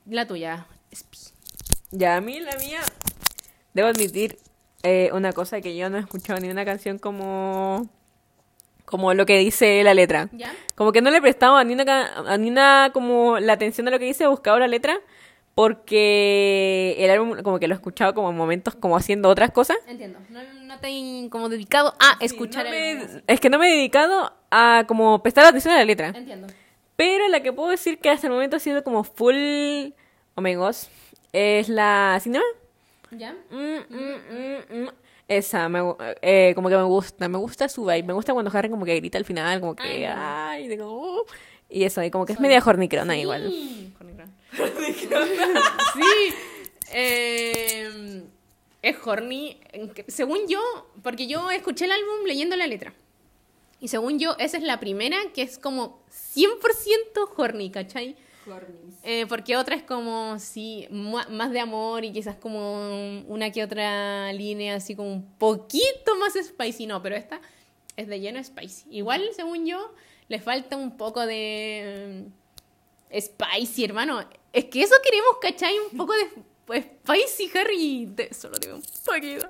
La 0.05 0.27
tuya. 0.27 0.67
Ya, 1.91 2.17
a 2.17 2.21
mí 2.21 2.39
la 2.39 2.55
mía, 2.57 2.81
debo 3.73 3.87
admitir 3.87 4.37
eh, 4.83 5.09
una 5.13 5.31
cosa 5.33 5.61
que 5.61 5.75
yo 5.75 5.89
no 5.89 5.97
he 5.97 6.01
escuchado 6.01 6.39
ni 6.39 6.49
una 6.49 6.65
canción 6.65 6.99
como, 6.99 7.87
como 8.85 9.13
lo 9.13 9.25
que 9.25 9.37
dice 9.37 9.83
la 9.83 9.93
letra. 9.93 10.29
¿Ya? 10.31 10.53
Como 10.75 10.91
que 10.91 11.01
no 11.01 11.11
le 11.11 11.17
he 11.17 11.21
prestado 11.21 11.55
a 11.57 11.63
ni 11.63 11.73
una, 11.73 11.85
ca- 11.85 12.13
a 12.27 12.37
ni 12.37 12.49
una 12.49 12.91
como 12.93 13.39
la 13.39 13.53
atención 13.53 13.87
a 13.87 13.91
lo 13.91 13.99
que 13.99 14.05
dice, 14.05 14.23
he 14.23 14.27
buscado 14.27 14.57
la 14.59 14.67
letra, 14.67 14.97
porque 15.55 16.95
el 16.99 17.09
álbum 17.11 17.41
como 17.43 17.59
que 17.59 17.67
lo 17.67 17.73
he 17.73 17.77
escuchado 17.77 18.13
como 18.13 18.29
en 18.29 18.35
momentos 18.37 18.75
como 18.75 18.95
haciendo 18.95 19.29
otras 19.29 19.51
cosas. 19.51 19.77
Entiendo. 19.87 20.19
No, 20.29 20.39
no 20.63 20.79
te 20.79 20.87
he 20.89 21.29
como 21.29 21.49
dedicado 21.49 21.93
a 21.99 22.17
escuchar 22.23 22.65
No 22.65 22.73
el- 22.73 22.97
me- 22.97 23.23
es 23.27 23.39
que 23.39 23.49
no 23.49 23.59
me 23.59 23.67
he 23.69 23.75
dedicado 23.75 24.33
a 24.51 24.85
como 24.87 25.21
prestar 25.21 25.45
atención 25.45 25.73
a 25.73 25.77
la 25.77 25.85
letra. 25.85 26.07
Entiendo. 26.15 26.47
Pero 26.95 27.27
la 27.27 27.41
que 27.43 27.53
puedo 27.53 27.69
decir 27.69 27.99
que 27.99 28.09
hasta 28.09 28.27
el 28.27 28.33
momento 28.33 28.55
ha 28.57 28.59
sido 28.59 28.83
como 28.83 29.03
full 29.03 29.91
Omegos 30.35 30.89
es 31.33 31.69
la 31.69 32.17
cinema. 32.21 32.45
¿Ya? 33.11 33.33
Mm, 33.49 33.77
mm, 33.89 34.75
mm, 34.75 34.83
mm. 34.83 34.89
Esa, 35.27 35.69
me, 35.69 35.79
eh, 36.21 36.53
como 36.55 36.69
que 36.69 36.75
me 36.77 36.83
gusta, 36.83 37.27
me 37.29 37.37
gusta 37.37 37.69
su 37.69 37.85
vibe, 37.85 38.03
me 38.03 38.13
gusta 38.13 38.33
cuando 38.33 38.51
Harry 38.55 38.69
como 38.69 38.83
que 38.85 38.95
grita 38.95 39.17
al 39.19 39.25
final, 39.25 39.59
como 39.59 39.75
que, 39.75 39.83
Ay, 39.83 40.05
ay, 40.05 40.67
de 40.67 40.77
como, 40.77 40.91
"Oh". 41.19 41.25
y 41.69 41.83
eso, 41.83 42.03
y 42.03 42.09
como 42.09 42.25
que 42.25 42.33
es 42.33 42.39
media 42.39 42.63
hornicrona 42.65 43.15
igual. 43.17 43.51
Sí, 43.53 43.93
Hornicron. 43.99 44.39
sí. 45.93 46.33
eh, 46.91 48.23
es 48.81 48.95
horny. 49.05 49.59
Según 50.07 50.39
yo, 50.47 50.59
porque 51.03 51.27
yo 51.27 51.51
escuché 51.51 51.85
el 51.85 51.91
álbum 51.91 52.25
leyendo 52.25 52.55
la 52.55 52.65
letra. 52.67 52.93
Y 53.79 53.87
según 53.89 54.19
yo, 54.19 54.35
esa 54.39 54.57
es 54.57 54.63
la 54.63 54.79
primera 54.79 55.17
que 55.33 55.41
es 55.43 55.57
como 55.59 56.01
100% 56.35 57.29
horny, 57.37 57.69
¿cachai? 57.71 58.15
Eh, 59.03 59.25
porque 59.27 59.57
otra 59.57 59.75
es 59.75 59.83
como, 59.83 60.37
sí, 60.39 60.87
más 60.91 61.51
de 61.51 61.59
amor 61.59 62.03
y 62.03 62.11
quizás 62.11 62.35
como 62.35 63.21
una 63.27 63.51
que 63.51 63.63
otra 63.63 64.31
línea 64.33 64.75
así 64.75 64.95
como 64.95 65.11
un 65.11 65.25
poquito 65.37 66.15
más 66.17 66.33
spicy. 66.33 66.87
No, 66.87 67.01
pero 67.01 67.15
esta 67.15 67.41
es 67.95 68.07
de 68.07 68.19
lleno 68.19 68.43
spicy. 68.43 68.87
Igual, 68.91 69.29
según 69.35 69.65
yo, 69.65 69.93
le 70.27 70.39
falta 70.39 70.77
un 70.77 70.97
poco 70.97 71.25
de 71.25 72.25
eh, 73.09 73.21
spicy, 73.21 73.85
hermano. 73.85 74.27
Es 74.53 74.65
que 74.65 74.81
eso 74.81 74.95
queremos, 75.03 75.37
¿cachai? 75.41 75.75
Un 75.91 75.97
poco 75.97 76.13
de 76.13 76.27
pues, 76.65 76.85
spicy, 76.85 77.57
Harry. 77.57 78.05
De, 78.05 78.33
solo 78.33 78.57
digo 78.59 78.75
un 78.75 78.83
poquito. 79.05 79.49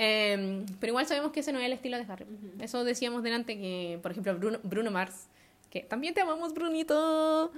Eh, 0.00 0.64
pero 0.78 0.92
igual 0.92 1.06
sabemos 1.06 1.32
que 1.32 1.40
ese 1.40 1.52
no 1.52 1.58
es 1.58 1.66
el 1.66 1.72
estilo 1.72 1.96
de 1.96 2.04
Harry. 2.10 2.26
Eso 2.60 2.84
decíamos 2.84 3.22
delante 3.22 3.58
que, 3.58 3.98
por 4.00 4.12
ejemplo, 4.12 4.36
Bruno, 4.36 4.58
Bruno 4.62 4.90
Mars, 4.90 5.26
que 5.70 5.80
también 5.80 6.14
te 6.14 6.20
amamos, 6.20 6.54
Brunito. 6.54 7.50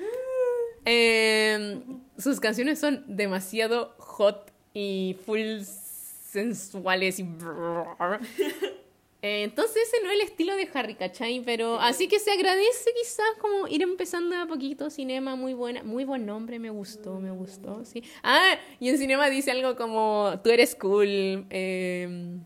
Eh, 0.84 1.82
sus 2.18 2.40
canciones 2.40 2.78
son 2.78 3.04
demasiado 3.06 3.94
hot 3.98 4.52
y 4.74 5.16
full 5.24 5.62
sensuales 5.62 7.18
y... 7.18 7.26
Eh, 9.22 9.42
entonces 9.42 9.76
ese 9.86 10.02
no 10.02 10.08
es 10.08 10.14
el 10.14 10.22
estilo 10.22 10.56
de 10.56 10.66
Harry, 10.72 10.94
¿cachai? 10.94 11.42
Pero 11.44 11.78
así 11.78 12.08
que 12.08 12.18
se 12.18 12.30
agradece 12.30 12.90
quizás 12.98 13.26
como 13.38 13.68
ir 13.68 13.82
empezando 13.82 14.34
a 14.34 14.46
poquito. 14.46 14.88
Cinema, 14.88 15.36
muy 15.36 15.52
buena, 15.52 15.82
muy 15.82 16.04
buen 16.04 16.24
nombre, 16.24 16.58
me 16.58 16.70
gustó, 16.70 17.20
me 17.20 17.30
gustó, 17.30 17.84
sí. 17.84 18.02
Ah, 18.22 18.54
y 18.78 18.88
en 18.88 18.96
Cinema 18.96 19.28
dice 19.28 19.50
algo 19.50 19.76
como, 19.76 20.40
tú 20.42 20.48
eres 20.48 20.74
cool, 20.74 21.44
eh, 21.50 22.38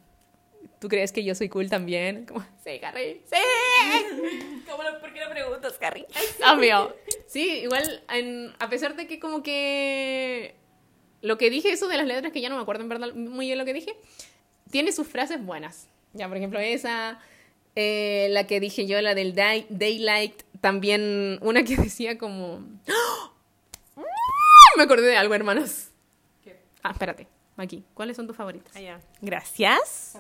¿tú 0.81 0.89
crees 0.89 1.13
que 1.13 1.23
yo 1.23 1.37
soy 1.37 1.49
cool 1.49 1.71
también? 1.71 2.27
Como, 2.27 2.45
sí, 2.65 2.81
Harry, 2.83 3.23
sí. 3.25 3.37
¿Por 5.01 5.13
qué 5.13 5.21
lo 5.21 5.31
preguntas, 5.31 5.79
Harry? 5.81 6.07
Obvio. 6.53 6.93
Sí, 7.35 7.49
igual, 7.65 8.05
en- 8.11 8.53
a 8.61 8.69
pesar 8.71 8.95
de 8.95 9.09
que 9.09 9.19
como 9.19 9.43
que 9.43 10.55
lo 11.21 11.37
que 11.37 11.51
dije, 11.51 11.73
eso 11.73 11.89
de 11.89 11.97
las 11.97 12.07
letras, 12.07 12.33
que 12.33 12.41
ya 12.41 12.49
no 12.49 12.55
me 12.55 12.63
acuerdo 12.63 12.85
en 12.85 12.89
verdad 12.89 13.13
muy 13.13 13.47
bien 13.47 13.59
lo 13.59 13.65
que 13.65 13.73
dije, 13.75 13.97
tiene 14.71 14.93
sus 14.93 15.09
frases 15.09 15.45
buenas. 15.45 15.89
Ya, 16.13 16.29
por 16.29 16.37
ejemplo, 16.37 16.61
esa, 16.61 17.19
eh, 17.75 18.29
la 18.31 18.47
que 18.47 18.61
dije 18.61 18.87
yo, 18.87 19.01
la 19.03 19.17
del 19.17 19.35
day- 19.35 19.67
Daylight, 19.69 20.45
también 20.61 21.41
una 21.43 21.65
que 21.65 21.75
decía 21.91 22.19
como... 22.19 22.65
¡Ah! 22.87 24.03
Me 24.77 24.85
acordé 24.85 25.09
de 25.09 25.17
algo, 25.17 25.35
hermanos. 25.35 25.89
Ah, 26.85 26.93
espérate, 26.93 27.27
aquí. 27.57 27.83
¿Cuáles 27.95 28.15
son 28.17 28.29
tus 28.29 28.37
favoritas? 28.37 28.73
Ah, 28.77 28.81
ya. 28.81 29.01
Gracias. 29.21 30.17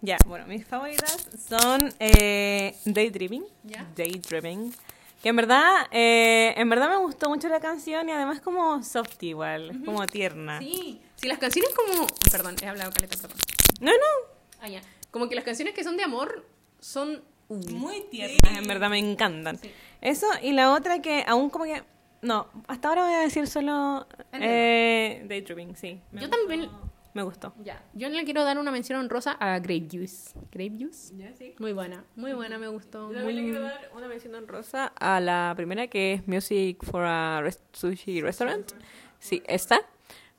Ya, 0.00 0.16
bueno, 0.26 0.44
mis 0.48 0.66
favoritas 0.66 1.28
son 1.48 1.94
eh, 2.00 2.74
Daydreaming. 2.84 3.44
Ya. 3.62 3.86
Daydreaming. 3.94 4.74
Que 5.22 5.28
en 5.28 5.36
verdad, 5.36 5.86
eh, 5.92 6.52
en 6.56 6.68
verdad 6.68 6.90
me 6.90 6.96
gustó 6.96 7.28
mucho 7.28 7.48
la 7.48 7.60
canción 7.60 8.08
y 8.08 8.12
además 8.12 8.40
como 8.40 8.82
soft 8.82 9.22
igual, 9.22 9.70
es 9.70 9.76
como 9.84 10.04
tierna. 10.08 10.58
Sí, 10.58 11.00
sí, 11.14 11.28
las 11.28 11.38
canciones 11.38 11.72
como... 11.74 12.06
Perdón, 12.30 12.56
he 12.60 12.66
hablado 12.66 12.90
caleta, 12.90 13.16
perdón. 13.16 13.38
No, 13.80 13.92
no. 13.92 14.32
Ah, 14.60 14.68
ya. 14.68 14.82
Como 15.12 15.28
que 15.28 15.36
las 15.36 15.44
canciones 15.44 15.74
que 15.74 15.84
son 15.84 15.96
de 15.96 16.02
amor 16.02 16.44
son... 16.80 17.22
Muy 17.48 18.00
tiernas, 18.10 18.56
en 18.58 18.66
verdad 18.66 18.88
me 18.90 18.98
encantan. 18.98 19.58
Sí. 19.58 19.70
Eso 20.00 20.26
y 20.42 20.52
la 20.52 20.72
otra 20.72 21.00
que 21.00 21.24
aún 21.26 21.50
como 21.50 21.66
que... 21.66 21.82
No, 22.22 22.48
hasta 22.66 22.88
ahora 22.88 23.04
voy 23.04 23.14
a 23.14 23.18
decir 23.20 23.46
solo 23.46 24.06
eh, 24.32 25.24
Daydreaming, 25.28 25.76
sí. 25.76 26.00
Me 26.10 26.22
Yo 26.22 26.28
gustó- 26.28 26.38
también... 26.48 26.70
Me 27.14 27.22
gustó. 27.22 27.52
Ya, 27.62 27.84
yo 27.92 28.08
le 28.08 28.24
quiero 28.24 28.42
dar 28.42 28.58
una 28.58 28.70
mención 28.70 28.98
honrosa 28.98 29.32
a 29.32 29.58
Grape 29.58 29.86
Juice. 29.90 30.32
Grape 30.50 30.72
Juice. 30.78 31.14
Ya, 31.16 31.32
sí. 31.34 31.54
Muy 31.58 31.72
buena, 31.74 32.04
muy 32.16 32.32
buena, 32.32 32.56
me 32.58 32.68
gustó. 32.68 33.08
Yo 33.10 33.16
también 33.18 33.36
le 33.36 33.42
Muy... 33.42 33.50
quiero 33.50 33.64
dar 33.66 33.90
una 33.94 34.08
mención 34.08 34.34
honrosa 34.34 34.86
a 34.98 35.20
la 35.20 35.52
primera 35.54 35.88
que 35.88 36.14
es 36.14 36.26
Music 36.26 36.82
for 36.84 37.04
a 37.04 37.42
Rest- 37.42 37.60
Sushi 37.74 38.22
Restaurant. 38.22 38.72
Sí, 39.18 39.42
esta. 39.46 39.80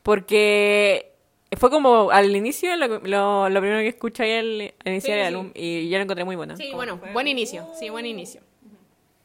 Porque 0.02 1.12
fue 1.58 1.70
como 1.70 2.10
al 2.12 2.36
inicio 2.36 2.76
lo, 2.76 3.00
lo, 3.00 3.50
lo 3.50 3.60
primero 3.62 3.80
que 3.82 3.88
escuché 3.90 4.24
ahí 4.24 4.32
al 4.40 4.92
iniciar 4.92 5.18
Sí, 5.18 5.22
el 5.22 5.28
sí. 5.30 5.34
álbum 5.36 5.52
y 5.54 5.90
yo 5.90 5.98
lo 5.98 6.04
encontré 6.04 6.26
muy 6.26 6.36
buena. 6.36 6.56
Sí, 6.58 6.66
Como 6.66 6.78
bueno, 6.78 6.98
fue- 6.98 7.14
buen 7.14 7.28
inicio. 7.28 7.68
Sí, 7.80 7.90
buen 7.90 8.06
inicio. 8.06 8.42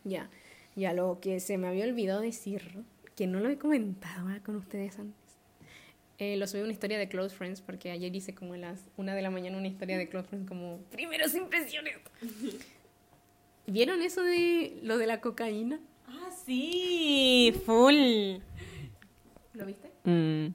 Ya. 0.04 0.28
Ya, 0.76 0.92
lo 0.92 1.18
que 1.20 1.40
se 1.40 1.58
me 1.58 1.66
había 1.68 1.84
olvidado 1.86 2.20
decir, 2.20 2.84
que 3.16 3.26
no 3.26 3.40
lo 3.40 3.48
he 3.48 3.58
comentado 3.58 4.28
con 4.44 4.56
ustedes 4.56 4.98
antes. 4.98 5.27
Eh, 6.18 6.36
lo 6.36 6.46
subí 6.48 6.60
a 6.60 6.64
una 6.64 6.72
historia 6.72 6.98
de 6.98 7.08
Close 7.08 7.34
Friends 7.34 7.60
porque 7.60 7.90
ayer 7.92 8.14
hice 8.14 8.34
como 8.34 8.54
a 8.54 8.56
las 8.58 8.80
una 8.96 9.14
de 9.14 9.22
la 9.22 9.30
mañana 9.30 9.56
una 9.56 9.68
historia 9.68 9.96
de 9.96 10.08
Close 10.08 10.26
Friends 10.28 10.48
como 10.48 10.78
primeras 10.90 11.34
impresiones. 11.34 11.94
¿Vieron 13.66 14.02
eso 14.02 14.22
de 14.22 14.78
lo 14.82 14.98
de 14.98 15.06
la 15.06 15.20
cocaína? 15.20 15.78
Ah, 16.08 16.30
sí, 16.44 17.52
full. 17.64 18.38
¿Lo 19.54 19.66
viste? 19.66 19.90
Mm. 20.04 20.46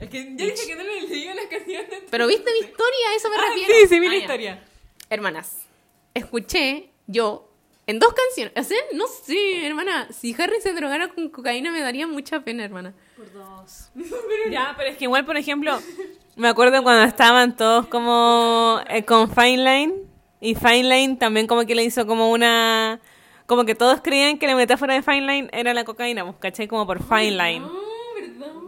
Es 0.00 0.08
que 0.08 0.24
yo 0.36 0.44
dije 0.46 0.66
que 0.66 0.74
no 0.76 0.82
le 0.84 1.02
leía 1.08 1.34
las 1.34 1.46
canciones. 1.46 2.04
Pero 2.10 2.26
viste 2.26 2.50
mi 2.52 2.58
historia, 2.60 3.06
eso 3.16 3.28
me 3.30 3.36
Ah, 3.36 3.40
refiero. 3.48 3.74
sí, 3.74 3.86
sí, 3.88 4.00
vi 4.00 4.06
Ah, 4.06 4.10
la 4.10 4.16
ya. 4.16 4.20
historia. 4.22 4.64
Hermanas, 5.10 5.62
escuché 6.14 6.90
yo 7.06 7.51
en 7.86 7.98
dos 7.98 8.12
canciones. 8.12 8.52
O 8.56 8.62
sea, 8.62 8.78
no 8.94 9.06
sé, 9.06 9.66
hermana. 9.66 10.08
Si 10.12 10.34
Harry 10.38 10.60
se 10.60 10.72
drogara 10.72 11.08
con 11.08 11.28
cocaína 11.28 11.70
me 11.70 11.80
daría 11.80 12.06
mucha 12.06 12.40
pena, 12.40 12.64
hermana. 12.64 12.94
Por 13.16 13.32
dos. 13.32 13.90
ya, 14.50 14.74
pero 14.76 14.90
es 14.90 14.96
que 14.96 15.04
igual, 15.04 15.24
por 15.24 15.36
ejemplo, 15.36 15.78
me 16.36 16.48
acuerdo 16.48 16.82
cuando 16.82 17.04
estaban 17.04 17.56
todos 17.56 17.86
como 17.88 18.80
eh, 18.88 19.04
con 19.04 19.30
Fine 19.30 19.58
Line 19.58 19.94
y 20.40 20.54
Fine 20.54 20.84
Line 20.84 21.16
también 21.16 21.46
como 21.46 21.64
que 21.66 21.74
le 21.74 21.84
hizo 21.84 22.06
como 22.06 22.30
una... 22.30 23.00
Como 23.46 23.64
que 23.64 23.74
todos 23.74 24.00
creían 24.00 24.38
que 24.38 24.46
la 24.46 24.54
metáfora 24.54 24.94
de 24.94 25.02
Fine 25.02 25.26
Line 25.26 25.50
era 25.52 25.74
la 25.74 25.84
cocaína, 25.84 26.24
pues, 26.24 26.36
¿cachai? 26.38 26.68
Como 26.68 26.86
por 26.86 27.02
Fine 27.02 27.32
Line. 27.32 27.66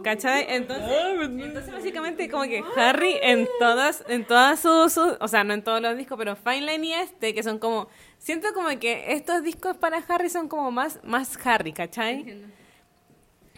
¿Cachai? 0.05 0.45
Entonces, 0.49 0.87
entonces 1.19 1.73
básicamente 1.73 2.29
como 2.29 2.43
que 2.43 2.63
Harry 2.75 3.17
en 3.23 3.49
todas, 3.59 4.03
en 4.07 4.23
todas 4.23 4.59
sus, 4.59 4.93
sus- 4.93 5.17
o 5.19 5.27
sea, 5.27 5.43
no 5.43 5.55
en 5.55 5.63
todos 5.63 5.81
los 5.81 5.97
discos, 5.97 6.15
pero 6.19 6.35
Fine 6.35 6.61
Line 6.61 6.85
y 6.85 6.93
este, 6.93 7.33
que 7.33 7.41
son 7.41 7.57
como, 7.57 7.87
siento 8.19 8.49
como 8.53 8.69
que 8.79 9.13
estos 9.13 9.41
discos 9.43 9.75
para 9.77 9.97
Harry 10.07 10.29
son 10.29 10.47
como 10.47 10.69
más, 10.69 10.99
más 11.03 11.35
Harry, 11.43 11.73
¿cachai? 11.73 12.45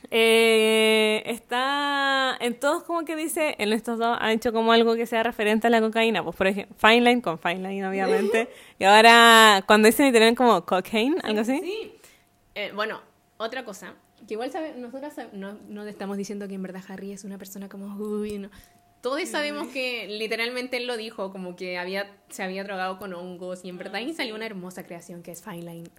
Eh, 0.09 1.21
está 1.25 2.37
en 2.39 2.57
todos 2.57 2.83
como 2.83 3.03
que 3.03 3.17
dice, 3.17 3.55
en 3.57 3.73
estos 3.73 3.99
dos 3.99 4.17
han 4.17 4.29
hecho 4.29 4.53
como 4.53 4.71
algo 4.71 4.95
que 4.95 5.05
sea 5.05 5.23
referente 5.23 5.67
a 5.67 5.69
la 5.69 5.81
cocaína, 5.81 6.23
pues 6.23 6.33
por 6.37 6.47
ejemplo, 6.47 6.73
Fine 6.79 7.01
Line 7.01 7.21
con 7.21 7.37
Fine 7.39 7.67
Line 7.67 7.85
obviamente, 7.85 8.47
y 8.79 8.85
ahora 8.85 9.63
cuando 9.67 9.87
dicen 9.87 10.05
literal 10.05 10.33
como 10.33 10.63
cocaine, 10.65 11.17
algo 11.23 11.41
así. 11.41 11.59
Sí. 11.59 11.91
Eh, 12.55 12.71
bueno, 12.73 13.01
otra 13.35 13.65
cosa. 13.65 13.93
Que 14.25 14.33
igual 14.33 14.51
sabe, 14.51 14.73
nosotras 14.75 15.17
sab- 15.17 15.31
no, 15.33 15.57
no 15.69 15.83
le 15.83 15.91
estamos 15.91 16.17
diciendo 16.17 16.47
que 16.47 16.55
en 16.55 16.63
verdad 16.63 16.81
Harry 16.87 17.11
es 17.11 17.23
una 17.23 17.37
persona 17.37 17.69
como... 17.69 17.95
Uy, 17.95 18.39
no. 18.39 18.49
Todos 19.01 19.29
sabemos 19.29 19.67
que 19.67 20.07
literalmente 20.07 20.77
él 20.77 20.87
lo 20.87 20.97
dijo, 20.97 21.31
como 21.31 21.55
que 21.55 21.77
había, 21.77 22.11
se 22.29 22.41
había 22.41 22.63
drogado 22.63 22.97
con 22.97 23.13
hongos 23.13 23.63
y 23.63 23.69
en 23.69 23.77
verdad 23.77 23.95
ahí 23.95 24.11
salió 24.13 24.33
una 24.35 24.47
hermosa 24.47 24.83
creación 24.85 25.21
que 25.21 25.31
es 25.31 25.43
Fine 25.43 25.61
Line. 25.61 25.89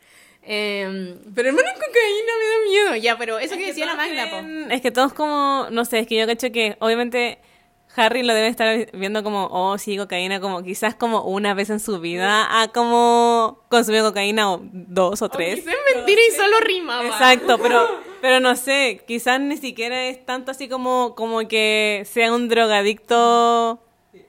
Eh, 0.42 1.16
pero 1.34 1.48
hermano, 1.48 1.68
cocaína 1.74 2.32
me 2.38 2.44
da 2.44 2.70
miedo. 2.90 2.96
Ya, 2.96 3.16
pero 3.16 3.38
eso 3.38 3.56
que, 3.56 3.66
decía 3.66 3.86
la 3.86 3.94
Magda, 3.94 4.74
Es 4.74 4.82
que 4.82 4.90
todos 4.90 5.12
como, 5.14 5.68
no 5.70 5.84
sé, 5.84 6.00
es 6.00 6.06
que 6.06 6.16
yo 6.18 6.26
cacho 6.26 6.50
que 6.50 6.76
obviamente 6.80 7.38
Harry 7.96 8.22
lo 8.22 8.34
debe 8.34 8.48
estar 8.48 8.90
viendo 8.92 9.22
como, 9.22 9.48
oh, 9.50 9.78
sí, 9.78 9.96
cocaína, 9.96 10.40
como 10.40 10.62
quizás 10.62 10.94
como 10.94 11.22
una 11.22 11.54
vez 11.54 11.70
en 11.70 11.80
su 11.80 12.00
vida 12.00 12.60
ha 12.60 12.68
como 12.68 13.64
consumido 13.68 14.08
cocaína 14.08 14.52
o 14.52 14.60
dos 14.62 15.22
o 15.22 15.28
tres. 15.28 15.60
Es 15.60 15.64
mentira 15.94 16.20
y 16.28 16.32
solo 16.32 16.60
rimaba. 16.60 17.06
Exacto, 17.06 17.58
pero, 17.58 17.86
pero 18.20 18.40
no 18.40 18.54
sé, 18.56 19.02
quizás 19.06 19.40
ni 19.40 19.56
siquiera 19.56 20.06
es 20.06 20.24
tanto 20.24 20.50
así 20.50 20.68
como, 20.68 21.14
como 21.16 21.46
que 21.48 22.02
sea 22.06 22.32
un 22.32 22.48
drogadicto 22.48 23.80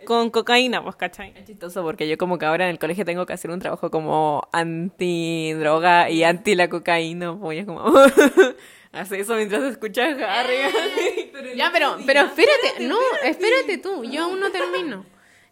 con 0.05 0.29
cocaína, 0.29 0.83
pues, 0.83 0.95
¿cachai? 0.95 1.33
Es 1.35 1.45
chistoso 1.45 1.83
porque 1.83 2.07
yo 2.07 2.17
como 2.17 2.37
que 2.37 2.45
ahora 2.45 2.65
en 2.65 2.71
el 2.71 2.79
colegio 2.79 3.05
tengo 3.05 3.25
que 3.25 3.33
hacer 3.33 3.51
un 3.51 3.59
trabajo 3.59 3.91
como 3.91 4.47
anti 4.51 5.53
droga 5.53 6.09
y 6.09 6.23
anti 6.23 6.55
la 6.55 6.69
cocaína, 6.69 7.37
pues 7.39 7.59
es 7.59 7.65
como 7.65 7.83
hace 8.91 9.19
eso 9.19 9.35
mientras 9.35 9.63
escuchas 9.63 10.19
a 10.19 10.39
Harry. 10.39 10.55
Ya, 11.55 11.71
pero, 11.71 11.97
pero 12.05 12.21
espérate, 12.21 12.87
no, 12.87 12.99
espérate 13.23 13.77
tú, 13.77 14.03
yo 14.03 14.25
aún 14.25 14.39
no 14.39 14.51
termino. 14.51 15.05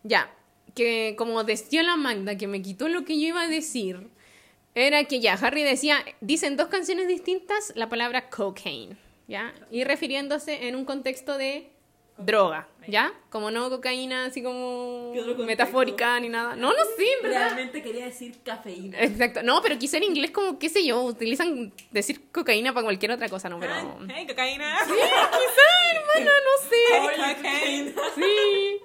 Ya, 0.04 0.32
que 0.76 1.16
como 1.18 1.44
decía 1.44 1.84
la 1.84 1.96
Magda, 1.96 2.38
que 2.38 2.48
me 2.48 2.62
quitó 2.62 2.88
lo 2.88 3.04
que 3.04 3.20
yo 3.20 3.28
iba 3.28 3.42
a 3.42 3.48
decir, 3.48 4.10
era 4.76 5.04
que 5.06 5.20
ya, 5.20 5.34
Harry 5.34 5.64
decía, 5.64 6.04
dicen 6.22 6.56
dos 6.56 6.68
canciones 6.68 7.08
distintas 7.08 7.74
la 7.76 7.90
palabra 7.90 8.30
cocaine. 8.30 8.98
¿ya? 9.28 9.54
Y 9.72 9.84
refiriéndose 9.84 10.68
en 10.68 10.76
un 10.76 10.86
contexto 10.86 11.38
de 11.38 11.70
droga, 12.18 12.68
¿ya? 12.88 13.14
Como 13.30 13.52
no 13.52 13.70
cocaína 13.70 14.26
así 14.26 14.42
como 14.42 15.14
metafórica 15.46 16.20
ni 16.20 16.30
nada. 16.30 16.56
No, 16.56 16.70
no 16.70 16.78
verdad. 17.22 17.46
Realmente 17.46 17.82
quería 17.82 18.06
decir 18.06 18.38
cafeína. 18.44 19.00
Exacto. 19.02 19.44
No, 19.44 19.62
pero 19.62 19.78
quizá 19.78 19.98
en 19.98 20.04
inglés 20.04 20.32
como, 20.32 20.58
qué 20.58 20.70
sé 20.70 20.86
yo, 20.86 21.02
utilizan 21.04 21.72
decir 21.92 22.22
cocaína 22.32 22.74
para 22.74 22.86
cualquier 22.86 23.12
otra 23.12 23.30
cosa, 23.30 23.50
¿no? 23.50 23.60
Pero... 23.60 23.74
Hey, 24.14 24.26
cocaína. 24.28 24.80
Hermana, 24.82 26.32
no 26.44 26.70
sé. 26.70 27.94
Sí. 28.16 28.82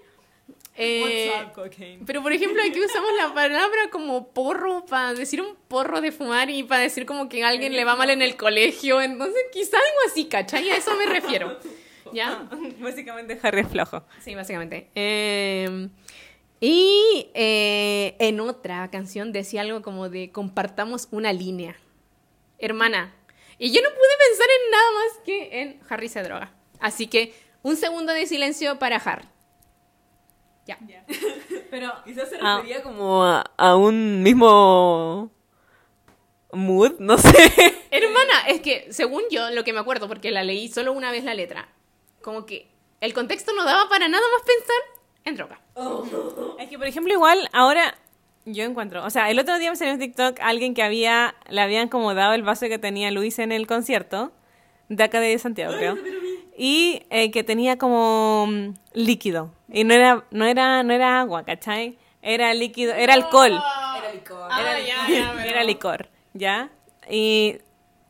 Eh, 0.74 1.30
What's 1.30 1.48
up, 1.48 1.52
cocaine? 1.52 2.02
pero 2.06 2.22
por 2.22 2.32
ejemplo 2.32 2.62
aquí 2.62 2.80
usamos 2.80 3.10
la 3.18 3.34
palabra 3.34 3.90
como 3.90 4.28
porro 4.28 4.86
para 4.86 5.12
decir 5.12 5.42
un 5.42 5.54
porro 5.68 6.00
de 6.00 6.12
fumar 6.12 6.48
y 6.48 6.62
para 6.62 6.80
decir 6.80 7.04
como 7.04 7.28
que 7.28 7.44
a 7.44 7.48
alguien 7.48 7.74
le 7.74 7.84
va 7.84 7.94
mal 7.94 8.08
en 8.08 8.22
el 8.22 8.36
colegio. 8.36 9.02
Entonces 9.02 9.42
quizá 9.52 9.76
algo 9.76 9.98
así, 10.10 10.26
¿cachai? 10.26 10.70
A 10.70 10.76
eso 10.76 10.94
me 10.96 11.06
refiero. 11.06 11.58
¿Ya? 12.12 12.48
Básicamente 12.80 13.38
Harry 13.42 13.60
es 13.60 13.68
flojo. 13.68 14.02
Sí, 14.20 14.34
básicamente. 14.34 14.90
Eh, 14.94 15.88
y 16.60 17.30
eh, 17.34 18.16
en 18.18 18.40
otra 18.40 18.88
canción 18.90 19.32
decía 19.32 19.62
algo 19.62 19.82
como 19.82 20.08
de 20.08 20.30
compartamos 20.30 21.08
una 21.10 21.32
línea. 21.32 21.76
Hermana. 22.58 23.14
Y 23.58 23.72
yo 23.72 23.80
no 23.82 23.88
pude 23.88 24.28
pensar 24.28 24.46
en 24.64 24.70
nada 24.70 24.90
más 24.92 25.24
que 25.24 25.60
en 25.62 25.80
Harry 25.88 26.08
se 26.08 26.22
droga. 26.22 26.52
Así 26.80 27.06
que 27.06 27.34
un 27.62 27.76
segundo 27.76 28.12
de 28.12 28.26
silencio 28.26 28.78
para 28.78 28.96
Harry. 28.96 29.26
Ya. 30.66 30.78
Pero 31.70 31.92
Quizás 32.04 32.28
se 32.28 32.36
Ah. 32.40 32.56
refería 32.58 32.82
como 32.82 33.24
a, 33.24 33.40
a 33.56 33.74
un 33.76 34.22
mismo 34.22 35.32
mood, 36.52 36.98
no 37.00 37.18
sé. 37.18 37.32
Hermana, 37.90 38.46
es 38.48 38.60
que 38.60 38.86
según 38.92 39.22
yo, 39.30 39.50
lo 39.50 39.64
que 39.64 39.72
me 39.72 39.80
acuerdo, 39.80 40.06
porque 40.08 40.30
la 40.30 40.44
leí 40.44 40.68
solo 40.68 40.92
una 40.92 41.10
vez 41.10 41.24
la 41.24 41.34
letra, 41.34 41.68
como 42.22 42.46
que 42.46 42.68
el 43.00 43.12
contexto 43.14 43.52
no 43.54 43.64
daba 43.64 43.88
para 43.88 44.08
nada 44.08 44.22
más 44.32 44.42
pensar 44.42 45.02
en 45.24 45.36
droga. 45.36 45.60
Es 46.58 46.68
que, 46.68 46.78
por 46.78 46.86
ejemplo, 46.86 47.12
igual 47.12 47.48
ahora 47.52 47.96
yo 48.44 48.64
encuentro, 48.64 49.04
o 49.04 49.10
sea, 49.10 49.30
el 49.30 49.38
otro 49.38 49.58
día 49.58 49.70
me 49.70 49.76
salió 49.76 49.92
en 49.94 50.00
TikTok 50.00 50.38
alguien 50.40 50.74
que 50.74 50.82
había, 50.82 51.34
le 51.48 51.60
habían 51.60 51.88
como 51.88 52.14
dado 52.14 52.34
el 52.34 52.42
vaso 52.42 52.66
que 52.68 52.78
tenía 52.78 53.10
Luis 53.10 53.38
en 53.38 53.52
el 53.52 53.66
concierto, 53.66 54.32
de 54.88 55.04
acá 55.04 55.20
de 55.20 55.38
Santiago, 55.38 55.74
creo, 55.76 55.96
y 56.56 57.02
eh, 57.10 57.30
que 57.30 57.44
tenía 57.44 57.78
como 57.78 58.46
mm, 58.48 58.74
líquido, 58.94 59.52
y 59.72 59.84
no 59.84 59.94
era, 59.94 60.24
no 60.32 60.44
era, 60.44 60.82
no 60.82 60.92
era 60.92 61.20
agua, 61.20 61.44
¿cachai? 61.44 61.96
Era 62.20 62.52
líquido, 62.54 62.92
era 62.94 63.14
alcohol. 63.14 63.52
Era 63.98 64.12
licor. 64.12 64.48
Ah, 64.50 64.78
ya, 64.78 65.08
ya, 65.08 65.32
pero- 65.36 65.48
Era 65.50 65.64
licor, 65.64 66.08
¿ya? 66.34 66.70
Y, 67.08 67.58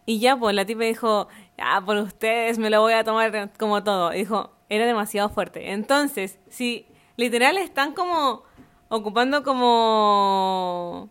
y 0.06 0.18
ya, 0.18 0.36
pues 0.36 0.54
la 0.54 0.64
tipa 0.64 0.84
dijo, 0.84 1.28
ya, 1.58 1.80
por 1.84 1.96
ustedes 1.96 2.58
me 2.58 2.70
lo 2.70 2.80
voy 2.80 2.94
a 2.94 3.04
tomar 3.04 3.50
como 3.58 3.82
todo. 3.82 4.10
Dijo, 4.10 4.50
era 4.68 4.86
demasiado 4.86 5.28
fuerte. 5.28 5.72
Entonces, 5.72 6.38
si 6.48 6.86
literal 7.16 7.58
están 7.58 7.92
como 7.92 8.42
ocupando 8.88 9.42
como 9.42 11.10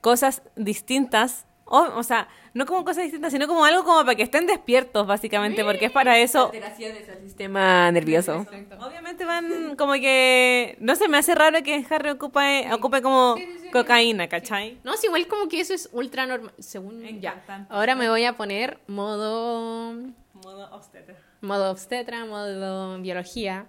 cosas 0.00 0.42
distintas, 0.56 1.46
o, 1.68 1.98
o 1.98 2.02
sea, 2.02 2.28
no 2.54 2.66
como 2.66 2.84
cosas 2.84 3.04
distintas, 3.04 3.32
sino 3.32 3.46
como 3.46 3.64
algo 3.64 3.84
como 3.84 4.00
para 4.00 4.14
que 4.14 4.22
estén 4.22 4.46
despiertos, 4.46 5.06
básicamente, 5.06 5.62
porque 5.64 5.84
es 5.86 5.90
para 5.92 6.18
eso. 6.18 6.46
Alteraciones 6.46 7.08
al 7.08 7.20
sistema 7.20 7.90
nervioso. 7.92 8.46
Obviamente 8.80 9.24
van 9.24 9.76
como 9.76 9.92
que... 9.94 10.76
No 10.80 10.96
se 10.96 11.08
me 11.08 11.18
hace 11.18 11.34
raro 11.34 11.62
que 11.62 11.84
Harry 11.90 12.10
ocupe, 12.10 12.68
ocupe 12.72 13.02
como 13.02 13.36
Sí, 13.36 13.44
sí, 13.44 13.58
sí. 13.64 13.70
cocaína, 13.70 14.28
¿cachai? 14.28 14.78
No, 14.82 14.94
es 14.94 15.04
igual 15.04 15.26
como 15.26 15.48
que 15.48 15.60
eso 15.60 15.74
es 15.74 15.88
ultra 15.92 16.26
normal. 16.26 16.52
Según 16.58 17.02
ya. 17.20 17.44
Ahora 17.68 17.94
me 17.94 18.08
voy 18.08 18.24
a 18.24 18.36
poner 18.36 18.78
modo 18.86 19.92
Modo 20.44 20.68
obstetra. 20.74 21.16
modo 21.40 21.70
obstetra, 21.70 22.24
modo 22.24 22.98
biología. 23.00 23.66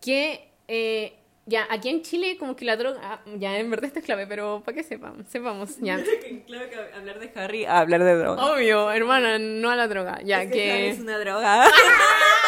Que 0.00 0.52
eh, 0.68 1.18
ya 1.46 1.66
aquí 1.70 1.88
en 1.88 2.02
Chile 2.02 2.36
como 2.38 2.56
que 2.56 2.64
la 2.64 2.76
droga, 2.76 3.00
ah, 3.02 3.20
ya 3.36 3.58
en 3.58 3.70
verdad 3.70 3.86
esto 3.86 3.98
es 3.98 4.04
clave, 4.04 4.26
pero 4.26 4.62
para 4.64 4.76
que 4.76 4.82
sepamos, 4.82 5.26
sepamos, 5.28 5.78
ya. 5.78 6.02
Claro 6.46 6.70
que 6.70 6.76
hablar 6.94 7.18
de 7.20 7.30
Harry 7.34 7.64
a 7.64 7.78
hablar 7.78 8.02
de 8.02 8.16
droga. 8.16 8.44
Obvio, 8.52 8.90
hermana, 8.90 9.38
no 9.38 9.70
a 9.70 9.76
la 9.76 9.88
droga, 9.88 10.20
ya 10.22 10.42
Es 10.42 10.50
que 10.50 10.58
que 10.58 10.88
es 10.90 11.00
una 11.00 11.18
droga. 11.18 11.70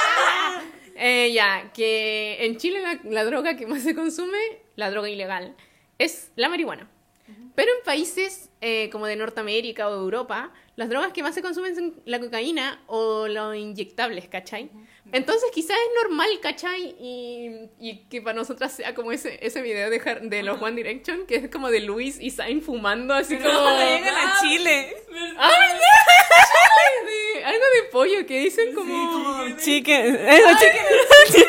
eh, 0.96 1.32
ya 1.32 1.70
que 1.74 2.38
en 2.40 2.56
Chile 2.56 2.80
la, 2.80 3.00
la 3.10 3.24
droga 3.24 3.56
que 3.56 3.66
más 3.66 3.82
se 3.82 3.94
consume, 3.94 4.38
la 4.76 4.90
droga 4.90 5.08
ilegal, 5.08 5.54
es 5.98 6.32
la 6.36 6.48
marihuana. 6.48 6.88
Pero 7.54 7.72
en 7.72 7.84
países 7.84 8.50
eh, 8.60 8.90
como 8.90 9.06
de 9.06 9.16
Norteamérica 9.16 9.88
o 9.88 9.92
de 9.92 9.98
Europa, 9.98 10.52
las 10.76 10.90
drogas 10.90 11.12
que 11.12 11.22
más 11.22 11.34
se 11.34 11.42
consumen 11.42 11.74
son 11.74 11.94
la 12.04 12.20
cocaína 12.20 12.82
o 12.86 13.28
los 13.28 13.56
inyectables, 13.56 14.28
¿cachai? 14.28 14.70
Entonces 15.12 15.50
quizás 15.54 15.76
es 15.76 16.02
normal, 16.02 16.28
¿cachai? 16.42 16.96
Y, 16.98 17.68
y 17.78 18.06
que 18.08 18.20
para 18.22 18.34
nosotras 18.34 18.72
sea 18.72 18.94
como 18.94 19.12
ese, 19.12 19.38
ese 19.44 19.62
video 19.62 19.88
de, 19.88 20.00
Har- 20.00 20.20
de 20.22 20.42
los 20.42 20.60
One 20.60 20.74
Direction, 20.76 21.26
que 21.26 21.36
es 21.36 21.48
como 21.50 21.70
de 21.70 21.80
Luis 21.80 22.18
y 22.20 22.30
Zayn 22.30 22.60
fumando, 22.62 23.14
así 23.14 23.36
como... 23.38 23.48
cuando 23.50 23.84
llegan 23.84 24.14
a 24.16 24.40
Chile. 24.40 24.96
¡Ay! 25.38 25.78
De- 27.36 27.44
algo 27.44 27.64
de 27.76 27.88
pollo 27.90 28.26
que 28.26 28.40
dicen 28.40 28.74
como... 28.74 29.56
Chicken. 29.58 30.16
Eso, 30.16 30.48
chicken. 30.58 31.46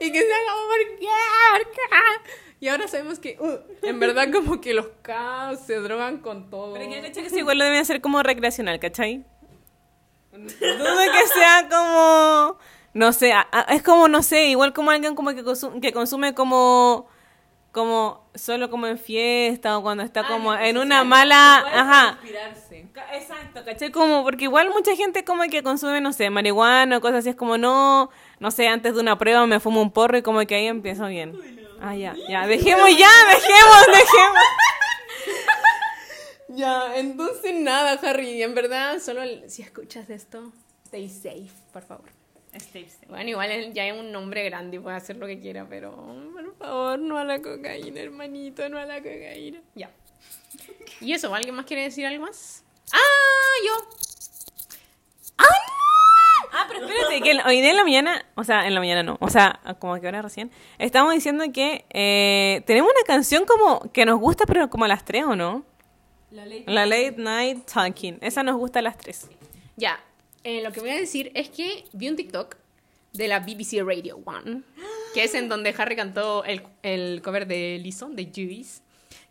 Y 0.00 0.12
que 0.12 0.20
se 0.20 0.26
haga 0.34 0.52
¿por 0.52 0.98
qué? 0.98 1.06
¿Por 1.06 1.72
qué? 1.72 1.80
Y 2.60 2.68
ahora 2.68 2.88
sabemos 2.88 3.18
que 3.18 3.36
uh, 3.40 3.58
en 3.86 4.00
verdad 4.00 4.28
como 4.32 4.60
que 4.60 4.72
los 4.74 4.86
K 5.02 5.54
se 5.56 5.74
drogan 5.76 6.18
con 6.18 6.48
todo. 6.50 6.72
Pero 6.74 6.90
que 6.90 7.02
caché 7.02 7.22
que 7.22 7.30
sí, 7.30 7.38
igual 7.38 7.58
lo 7.58 7.64
deben 7.64 7.78
hacer 7.80 8.00
como 8.00 8.22
recreacional, 8.22 8.80
¿cachai? 8.80 9.24
Dudo 10.38 11.12
que 11.12 11.26
sea 11.28 11.68
como. 11.70 12.58
No 12.92 13.12
sé, 13.12 13.32
a- 13.32 13.48
a- 13.50 13.74
es 13.74 13.82
como, 13.82 14.08
no 14.08 14.22
sé, 14.22 14.46
igual 14.46 14.72
como 14.72 14.90
alguien 14.90 15.14
como 15.16 15.30
que, 15.30 15.44
consu- 15.44 15.80
que 15.80 15.92
consume 15.92 16.34
como. 16.34 17.08
Como 17.72 18.24
solo 18.36 18.70
como 18.70 18.86
en 18.86 18.98
fiesta 18.98 19.76
o 19.76 19.82
cuando 19.82 20.04
está 20.04 20.24
como 20.28 20.54
en 20.54 20.78
una 20.78 21.02
mala. 21.02 21.56
Ajá. 21.56 22.18
Inspirarse. 22.22 22.86
Exacto, 23.14 23.64
¿cachai? 23.64 23.90
Como, 23.90 24.22
porque 24.22 24.44
igual 24.44 24.70
mucha 24.70 24.94
gente 24.94 25.24
como 25.24 25.42
que 25.44 25.64
consume, 25.64 26.00
no 26.00 26.12
sé, 26.12 26.30
marihuana 26.30 26.98
o 26.98 27.00
cosas 27.00 27.18
así, 27.18 27.30
es 27.30 27.34
como 27.36 27.58
no, 27.58 28.10
no 28.38 28.50
sé, 28.52 28.68
antes 28.68 28.94
de 28.94 29.00
una 29.00 29.18
prueba 29.18 29.44
me 29.48 29.58
fumo 29.58 29.82
un 29.82 29.90
porro 29.90 30.16
y 30.16 30.22
como 30.22 30.38
que 30.46 30.54
ahí 30.54 30.66
empiezo 30.68 31.06
bien. 31.06 31.36
Ah, 31.80 31.96
ya, 31.96 32.14
ya, 32.28 32.46
dejemos 32.46 32.88
ya, 32.96 33.10
dejemos, 33.28 33.86
dejemos. 33.88 34.38
Ya, 36.54 36.96
entonces 36.96 37.54
nada, 37.54 37.92
Harry. 38.02 38.42
En 38.42 38.54
verdad, 38.54 38.98
solo 39.00 39.22
el- 39.22 39.48
si 39.50 39.62
escuchas 39.62 40.08
esto, 40.10 40.52
stay 40.86 41.08
safe, 41.08 41.50
por 41.72 41.82
favor. 41.82 42.10
Bueno, 43.08 43.30
igual 43.30 43.72
ya 43.72 43.84
es 43.86 43.98
un 43.98 44.12
nombre 44.12 44.44
grande 44.44 44.76
y 44.76 44.80
puede 44.80 44.96
hacer 44.96 45.16
lo 45.16 45.26
que 45.26 45.40
quiera, 45.40 45.66
pero 45.68 45.92
por 46.32 46.56
favor, 46.56 46.98
no 47.00 47.18
a 47.18 47.24
la 47.24 47.42
cocaína, 47.42 48.00
hermanito, 48.00 48.68
no 48.68 48.78
a 48.78 48.84
la 48.84 48.98
cocaína. 48.98 49.60
Ya. 49.74 49.90
¿Y 51.00 51.12
eso? 51.12 51.34
¿Alguien 51.34 51.54
más 51.56 51.66
quiere 51.66 51.82
decir 51.82 52.06
algo 52.06 52.26
más? 52.26 52.62
¡Ah! 52.92 52.98
¡Yo! 53.66 53.72
Ah, 56.56 56.66
pero 56.68 56.86
espérate, 56.86 57.20
que 57.20 57.32
hoy 57.48 57.60
día 57.60 57.70
en 57.70 57.76
la 57.76 57.82
mañana, 57.82 58.24
o 58.36 58.44
sea, 58.44 58.66
en 58.68 58.74
la 58.74 58.80
mañana 58.80 59.02
no, 59.02 59.16
o 59.20 59.28
sea, 59.28 59.58
como 59.80 60.00
que 60.00 60.06
ahora 60.06 60.22
recién, 60.22 60.52
estamos 60.78 61.12
diciendo 61.12 61.44
que 61.52 61.84
eh, 61.90 62.62
tenemos 62.64 62.92
una 62.92 63.04
canción 63.04 63.44
como 63.44 63.90
que 63.92 64.04
nos 64.06 64.20
gusta, 64.20 64.44
pero 64.46 64.70
como 64.70 64.84
a 64.84 64.88
las 64.88 65.04
tres, 65.04 65.24
¿o 65.24 65.34
no? 65.34 65.64
La 66.66 66.84
Late 66.84 67.14
Night 67.16 67.64
Talking, 67.72 68.18
esa 68.20 68.42
nos 68.42 68.56
gusta 68.56 68.80
a 68.80 68.82
las 68.82 68.98
tres. 68.98 69.28
Ya, 69.76 70.00
eh, 70.42 70.62
lo 70.62 70.72
que 70.72 70.80
voy 70.80 70.90
a 70.90 70.96
decir 70.96 71.30
es 71.34 71.48
que 71.48 71.84
vi 71.92 72.08
un 72.08 72.16
TikTok 72.16 72.56
de 73.12 73.28
la 73.28 73.38
BBC 73.38 73.84
Radio 73.84 74.20
One, 74.24 74.62
que 75.14 75.22
es 75.22 75.34
en 75.34 75.48
donde 75.48 75.72
Harry 75.78 75.94
cantó 75.94 76.44
el, 76.44 76.62
el 76.82 77.22
cover 77.22 77.46
de 77.46 77.78
Lison, 77.80 78.16
de 78.16 78.32
Juice, 78.34 78.82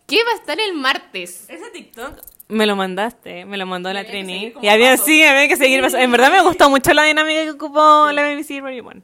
que 0.07 0.23
va 0.23 0.31
a 0.31 0.35
estar 0.35 0.57
el 0.61 0.75
martes. 0.75 1.45
Ese 1.49 1.69
TikTok 1.71 2.21
me 2.47 2.65
lo 2.65 2.77
mandaste, 2.77 3.43
me 3.45 3.57
lo 3.57 3.65
mandó 3.65 3.91
la 3.91 4.05
Trini. 4.05 4.53
Y 4.61 4.67
había, 4.69 4.95
sí, 4.95 5.23
había 5.23 5.49
que 5.49 5.57
seguir. 5.57 5.83
En 5.83 6.11
verdad 6.11 6.31
me 6.31 6.41
gustó 6.41 6.69
mucho 6.69 6.93
la 6.93 7.03
dinámica 7.03 7.43
que 7.43 7.51
ocupó 7.51 8.11
la 8.13 8.23
BBC 8.23 8.61
Radio 8.61 8.85
One. 8.87 9.01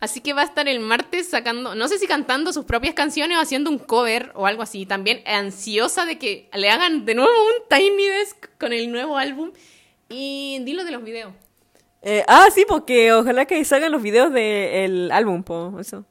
Así 0.00 0.20
que 0.20 0.32
va 0.32 0.40
a 0.40 0.46
estar 0.46 0.66
el 0.66 0.80
martes 0.80 1.28
sacando, 1.28 1.74
no 1.74 1.86
sé 1.86 1.98
si 1.98 2.06
cantando 2.06 2.54
sus 2.54 2.64
propias 2.64 2.94
canciones 2.94 3.36
o 3.36 3.40
haciendo 3.40 3.70
un 3.70 3.78
cover 3.78 4.32
o 4.34 4.46
algo 4.46 4.62
así. 4.62 4.86
También 4.86 5.22
ansiosa 5.26 6.06
de 6.06 6.18
que 6.18 6.48
le 6.54 6.70
hagan 6.70 7.04
de 7.04 7.14
nuevo 7.14 7.32
un 7.32 7.68
Tiny 7.68 8.06
Desk 8.06 8.48
con 8.58 8.72
el 8.72 8.90
nuevo 8.90 9.18
álbum. 9.18 9.52
Y 10.08 10.58
dilo 10.62 10.84
de 10.84 10.90
los 10.90 11.04
videos. 11.04 11.32
Eh, 12.02 12.24
ah, 12.26 12.48
sí, 12.52 12.64
porque 12.66 13.12
ojalá 13.12 13.44
que 13.44 13.62
salgan 13.64 13.92
los 13.92 14.00
videos 14.00 14.32
del 14.32 15.12
álbum, 15.12 15.42
po, 15.42 15.78
eso. 15.78 16.06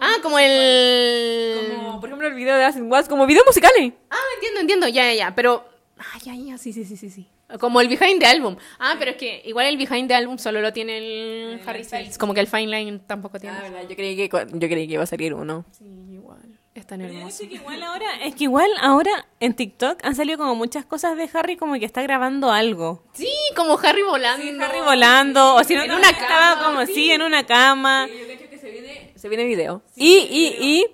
Ah, 0.00 0.16
como 0.22 0.38
el... 0.38 1.76
Como, 1.76 2.00
por 2.00 2.08
ejemplo, 2.08 2.26
el 2.26 2.34
video 2.34 2.56
de 2.56 2.64
Asking 2.64 2.90
Watts, 2.90 3.08
como 3.08 3.26
videos 3.26 3.44
musicales. 3.46 3.92
Ah, 4.10 4.16
entiendo, 4.34 4.60
entiendo, 4.60 4.88
ya, 4.88 5.04
ya, 5.04 5.14
ya, 5.14 5.34
pero... 5.34 5.64
Ah, 5.98 6.18
ya, 6.24 6.34
ya, 6.34 6.58
sí, 6.58 6.72
sí, 6.72 6.84
sí, 6.84 6.96
sí, 6.96 7.10
sí. 7.10 7.28
Como 7.60 7.80
el 7.80 7.88
behind 7.88 8.20
the 8.20 8.26
album. 8.26 8.56
Ah, 8.78 8.94
pero 8.98 9.12
es 9.12 9.16
que 9.16 9.42
igual 9.44 9.66
el 9.66 9.76
behind 9.76 10.08
the 10.08 10.14
album 10.14 10.38
solo 10.38 10.60
lo 10.60 10.72
tiene 10.72 10.98
el 10.98 11.60
Harry 11.66 11.84
Styles. 11.84 12.18
Como 12.18 12.34
que 12.34 12.40
el 12.40 12.46
Fine 12.46 12.66
Line 12.68 12.98
tampoco 13.06 13.38
tiene. 13.38 13.56
Ah, 13.56 13.62
verdad, 13.62 13.82
yo 13.88 13.96
creí 13.96 14.16
que, 14.16 14.28
yo 14.28 14.68
creí 14.68 14.86
que 14.88 14.94
iba 14.94 15.02
a 15.02 15.06
salir 15.06 15.34
uno. 15.34 15.64
Sí, 15.72 15.84
igual. 16.12 16.38
Es 16.74 16.86
tan 16.86 17.02
hermoso. 17.02 17.42
Es 17.42 17.48
que 17.50 17.54
igual 17.56 17.82
ahora, 17.82 18.06
es 18.24 18.34
que 18.34 18.44
igual 18.44 18.70
ahora 18.80 19.26
en 19.40 19.52
TikTok 19.52 19.98
han 20.04 20.14
salido 20.16 20.38
como 20.38 20.54
muchas 20.54 20.86
cosas 20.86 21.18
de 21.18 21.28
Harry 21.34 21.56
como 21.58 21.74
que 21.78 21.84
está 21.84 22.00
grabando 22.02 22.50
algo. 22.50 23.02
Sí, 23.12 23.28
como 23.54 23.78
Harry 23.78 24.00
volando. 24.02 24.64
Harry 24.64 24.80
volando, 24.80 25.54
o 25.56 25.64
si 25.64 25.74
no, 25.74 25.82
En 25.82 25.92
una 25.92 26.12
cama, 26.16 26.62
como 26.64 26.86
sí, 26.86 27.10
en 27.10 27.20
una 27.20 27.44
cama. 27.44 28.08
Yo 28.08 28.26
cacho 28.26 28.48
que 28.48 28.56
se 28.58 28.70
viene, 28.70 29.12
se 29.16 29.28
viene 29.28 29.44
video. 29.44 29.82
y, 29.96 30.16
y, 30.30 30.56
y 30.66 30.86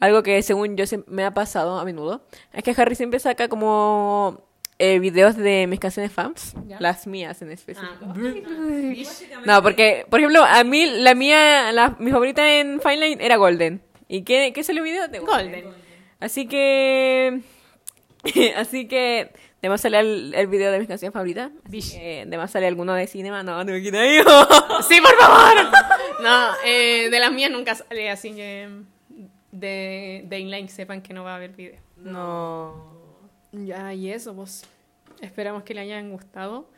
algo 0.00 0.24
que 0.24 0.42
según 0.42 0.76
yo 0.76 0.88
se- 0.88 1.04
me 1.06 1.24
ha 1.24 1.30
pasado 1.32 1.78
a 1.78 1.84
menudo 1.84 2.24
es 2.52 2.64
que 2.64 2.74
Harry 2.76 2.96
siempre 2.96 3.20
saca 3.20 3.48
como 3.48 4.40
eh, 4.84 4.98
videos 4.98 5.36
de 5.36 5.66
mis 5.68 5.78
canciones 5.78 6.10
fans, 6.10 6.54
Ya. 6.66 6.76
las 6.80 7.06
mías 7.06 7.40
en 7.40 7.52
específico. 7.52 7.92
Ah. 8.00 8.14
No, 9.44 9.62
porque, 9.62 10.06
por 10.10 10.18
ejemplo, 10.18 10.42
a 10.44 10.64
mí 10.64 10.86
la 10.86 11.14
mía, 11.14 11.70
la, 11.70 11.94
mi 12.00 12.10
favorita 12.10 12.52
en 12.58 12.80
Fine 12.80 12.96
Line 12.96 13.24
era 13.24 13.36
Golden. 13.36 13.80
¿Y 14.08 14.22
qué, 14.22 14.52
qué 14.52 14.64
salió 14.64 14.82
el 14.82 14.90
video? 14.90 15.06
De 15.08 15.20
Golden. 15.20 15.66
Así 16.18 16.46
que. 16.48 17.40
Así 18.56 18.88
que. 18.88 19.32
Además 19.60 19.80
sale 19.80 20.00
el, 20.00 20.34
el 20.34 20.48
video 20.48 20.72
de 20.72 20.80
mis 20.80 20.88
canciones 20.88 21.12
favoritas. 21.12 21.52
Además 22.26 22.50
sale 22.50 22.66
alguno 22.66 22.94
de 22.94 23.06
cinema. 23.06 23.44
No, 23.44 23.62
no 23.62 23.72
me 23.72 23.80
quiero 23.80 24.04
ir. 24.04 24.24
Sí, 24.88 25.00
por 25.00 25.14
favor. 25.16 25.70
No, 26.22 26.50
eh, 26.64 27.08
de 27.10 27.18
las 27.20 27.32
mías 27.32 27.50
nunca 27.50 27.74
sale, 27.74 28.08
así 28.10 28.32
que 28.32 28.68
de, 29.50 30.22
de 30.24 30.38
inline 30.38 30.68
sepan 30.68 31.02
que 31.02 31.12
no 31.12 31.24
va 31.24 31.32
a 31.32 31.36
haber 31.36 31.50
video. 31.50 31.80
No. 31.96 32.92
Ya, 33.52 33.92
y 33.92 34.10
eso, 34.10 34.34
pues. 34.34 34.64
Esperamos 35.22 35.62
que 35.62 35.72
le 35.72 35.80
hayan 35.80 36.10
gustado. 36.10 36.68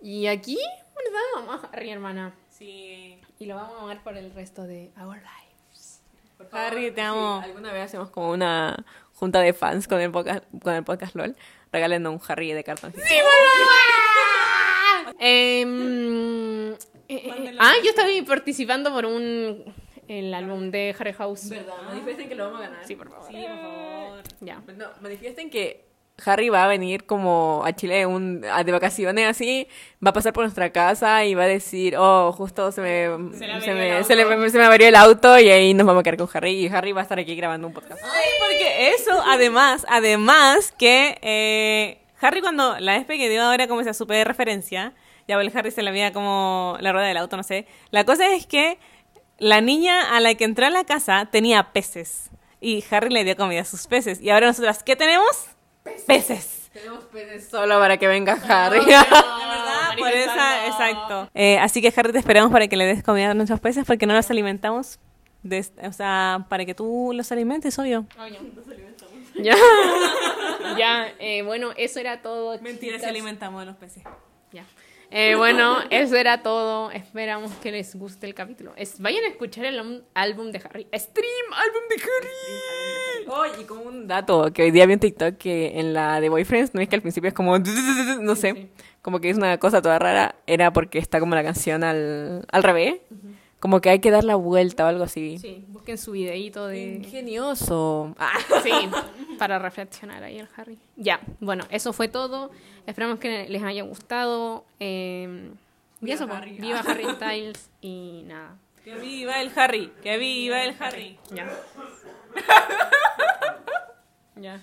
Y 0.00 0.28
aquí, 0.28 0.56
¿verdad? 0.96 1.20
Vamos 1.34 1.64
a 1.64 1.66
Harry, 1.68 1.90
hermana. 1.90 2.32
Sí. 2.48 3.20
Y 3.40 3.46
lo 3.46 3.56
vamos 3.56 3.76
a 3.78 3.82
amar 3.82 4.02
por 4.04 4.16
el 4.16 4.32
resto 4.32 4.62
de 4.62 4.92
Our 5.00 5.16
Lives. 5.16 6.00
Harry, 6.52 6.92
te 6.92 7.00
amo. 7.00 7.40
Alguna 7.42 7.72
vez 7.72 7.86
hacemos 7.86 8.10
como 8.10 8.30
una 8.30 8.84
junta 9.14 9.40
de 9.40 9.52
fans 9.52 9.88
con 9.88 10.00
el 10.00 10.12
podcast, 10.12 10.44
con 10.62 10.74
el 10.74 10.84
podcast 10.84 11.16
LOL. 11.16 11.36
Regalando 11.72 12.12
un 12.12 12.20
Harry 12.28 12.52
de 12.52 12.64
cartón. 12.64 12.94
Em, 15.20 16.72
eh, 16.72 16.76
eh, 17.08 17.56
ah, 17.58 17.74
yo 17.82 17.90
estaba 17.90 18.08
participando 18.24 18.92
por 18.92 19.04
un 19.04 19.64
el 20.06 20.32
álbum 20.32 20.70
de 20.70 20.94
Harry 20.96 21.12
House. 21.12 21.48
¿Verdad? 21.48 21.74
Manifiesten 21.86 22.28
que 22.28 22.34
lo 22.36 22.44
vamos 22.44 22.60
a 22.60 22.68
ganar. 22.68 22.86
Sí, 22.86 22.94
por 22.94 23.10
favor. 23.10 23.26
Sí, 23.26 23.34
por 23.34 23.58
favor. 23.58 24.22
Ya. 24.40 24.62
No, 24.76 24.86
manifiesten 25.00 25.50
que 25.50 25.87
Harry 26.24 26.48
va 26.48 26.64
a 26.64 26.66
venir 26.66 27.06
como 27.06 27.62
a 27.64 27.72
Chile 27.74 28.04
un, 28.06 28.44
a- 28.50 28.64
de 28.64 28.72
vacaciones 28.72 29.26
así, 29.28 29.68
va 30.04 30.10
a 30.10 30.12
pasar 30.12 30.32
por 30.32 30.42
nuestra 30.44 30.70
casa 30.72 31.24
y 31.24 31.34
va 31.34 31.44
a 31.44 31.46
decir, 31.46 31.96
oh, 31.96 32.32
justo 32.32 32.72
se 32.72 32.80
me, 32.80 33.04
Se 33.38 33.46
me, 33.46 33.60
se, 34.04 34.16
le- 34.16 34.50
se 34.50 34.58
me 34.58 34.64
averió 34.64 34.88
el 34.88 34.96
auto 34.96 35.38
y 35.38 35.48
ahí 35.48 35.74
nos 35.74 35.86
vamos 35.86 36.00
a 36.00 36.02
quedar 36.04 36.16
con 36.18 36.28
Harry 36.34 36.50
y 36.52 36.68
Harry 36.68 36.92
va 36.92 37.00
a 37.00 37.04
estar 37.04 37.18
aquí 37.18 37.36
grabando 37.36 37.66
un 37.68 37.72
podcast. 37.72 38.00
Ay, 38.02 38.28
porque 38.40 38.90
eso, 38.94 39.12
además, 39.28 39.86
además 39.88 40.74
que 40.76 41.18
eh, 41.22 41.98
Harry 42.20 42.40
cuando 42.40 42.78
la 42.80 42.98
vez 42.98 43.06
que 43.06 43.28
dio 43.28 43.42
ahora 43.42 43.68
como 43.68 43.80
esa 43.80 43.94
super 43.94 44.26
referencia, 44.26 44.94
ya 45.28 45.36
el 45.40 45.52
Harry 45.56 45.70
se 45.70 45.82
le 45.82 45.92
veía 45.92 46.12
como 46.12 46.76
la 46.80 46.90
rueda 46.92 47.06
del 47.06 47.16
auto, 47.18 47.36
no 47.36 47.42
sé. 47.44 47.66
La 47.90 48.04
cosa 48.04 48.26
es 48.34 48.46
que 48.46 48.78
la 49.38 49.60
niña 49.60 50.16
a 50.16 50.20
la 50.20 50.34
que 50.34 50.42
entró 50.44 50.66
a 50.66 50.70
la 50.70 50.82
casa 50.84 51.28
tenía 51.30 51.72
peces 51.72 52.30
y 52.60 52.82
Harry 52.90 53.10
le 53.10 53.22
dio 53.22 53.36
comida 53.36 53.60
a 53.60 53.64
sus 53.64 53.86
peces. 53.86 54.20
Y 54.20 54.30
ahora 54.30 54.48
nosotras, 54.48 54.82
¿qué 54.82 54.96
tenemos? 54.96 55.26
Peces. 56.06 56.70
Tenemos 56.72 57.04
peces 57.04 57.48
solo 57.48 57.78
para 57.80 57.96
que 57.96 58.06
venga 58.06 58.32
Harry. 58.48 58.78
La 58.80 58.84
verdad, 59.04 59.96
por 59.98 60.08
esa, 60.12 60.66
exacto. 60.66 61.30
Eh, 61.34 61.58
así 61.58 61.80
que 61.82 61.92
Harry 61.96 62.12
te 62.12 62.18
esperamos 62.18 62.52
para 62.52 62.68
que 62.68 62.76
le 62.76 62.84
des 62.86 63.02
comida 63.02 63.30
a 63.30 63.34
nuestros 63.34 63.58
peces 63.60 63.84
porque 63.86 64.06
no 64.06 64.14
los 64.14 64.30
alimentamos. 64.30 64.98
de- 65.42 65.64
o 65.82 65.92
sea, 65.92 66.46
para 66.48 66.64
que 66.64 66.74
tú 66.74 67.12
los 67.14 67.30
alimentes, 67.32 67.78
obvio. 67.78 68.06
Ya. 69.40 69.54
ya, 70.76 71.12
eh, 71.20 71.42
bueno, 71.42 71.70
eso 71.76 72.00
era 72.00 72.22
todo. 72.22 72.58
Mentira, 72.60 72.94
chicas. 72.94 73.02
si 73.02 73.08
alimentamos 73.08 73.62
a 73.62 73.64
los 73.66 73.76
peces. 73.76 74.02
Ya. 74.52 74.64
Eh, 75.10 75.34
bueno, 75.36 75.78
eso 75.90 76.16
era 76.16 76.42
todo. 76.42 76.90
Esperamos 76.90 77.50
que 77.62 77.72
les 77.72 77.94
guste 77.96 78.26
el 78.26 78.34
capítulo. 78.34 78.72
Es, 78.76 79.00
vayan 79.00 79.24
a 79.24 79.28
escuchar 79.28 79.64
el 79.64 79.78
álbum- 80.14 80.50
de 80.52 80.58
Harry. 80.64 80.86
Stream 80.94 81.52
álbum 81.54 81.82
de 81.88 81.94
Harry. 81.96 83.26
Oh, 83.26 83.60
y 83.60 83.64
como 83.64 83.82
un 83.82 84.06
dato 84.06 84.52
que 84.52 84.62
hoy 84.64 84.70
día 84.70 84.86
vi 84.86 84.94
en 84.94 85.00
TikTok 85.00 85.36
que 85.36 85.78
en 85.80 85.92
la 85.94 86.20
de 86.20 86.28
Boyfriends, 86.28 86.74
no 86.74 86.80
es 86.80 86.88
que 86.88 86.96
al 86.96 87.02
principio 87.02 87.28
es 87.28 87.34
como, 87.34 87.58
no 88.20 88.36
sé, 88.36 88.68
como 89.02 89.20
que 89.20 89.30
es 89.30 89.36
una 89.36 89.58
cosa 89.58 89.80
toda 89.82 89.98
rara, 89.98 90.34
era 90.46 90.72
porque 90.72 90.98
está 90.98 91.20
como 91.20 91.34
la 91.34 91.42
canción 91.42 91.84
al, 91.84 92.44
al 92.50 92.62
revés, 92.62 93.00
como 93.60 93.80
que 93.80 93.90
hay 93.90 93.98
que 93.98 94.10
dar 94.10 94.24
la 94.24 94.36
vuelta 94.36 94.84
o 94.84 94.88
algo 94.88 95.04
así. 95.04 95.38
Sí, 95.38 95.64
busquen 95.68 95.98
su 95.98 96.12
videíto 96.12 96.66
de. 96.68 97.00
Ingenioso. 97.02 98.14
Ah. 98.18 98.38
Sí, 98.62 98.70
para 99.38 99.58
reflexionar 99.58 100.22
ahí 100.22 100.38
el 100.38 100.48
Harry. 100.56 100.78
Ya, 100.96 101.20
bueno, 101.40 101.64
eso 101.70 101.92
fue 101.92 102.08
todo. 102.08 102.50
Esperamos 102.88 103.18
que 103.18 103.46
les 103.48 103.62
haya 103.62 103.82
gustado. 103.82 104.64
Eh, 104.80 105.50
y 106.00 106.04
Viva 106.06 106.14
eso, 106.14 106.26
pues, 106.26 106.38
Harry. 106.40 106.52
viva 106.52 106.80
Harry 106.80 107.04
Styles 107.16 107.70
y 107.82 108.22
nada. 108.26 108.56
Que 108.82 108.94
viva 108.94 109.42
el 109.42 109.52
Harry, 109.54 109.92
que 110.02 110.16
viva 110.16 110.64
el 110.64 110.74
Harry. 110.80 111.18
Ya. 111.30 111.46
ya. 114.36 114.60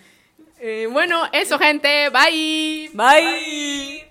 Eh, 0.59 0.87
bueno, 0.91 1.21
eso, 1.33 1.59
gente. 1.59 2.09
Bye. 2.09 2.89
Bye. 2.93 4.04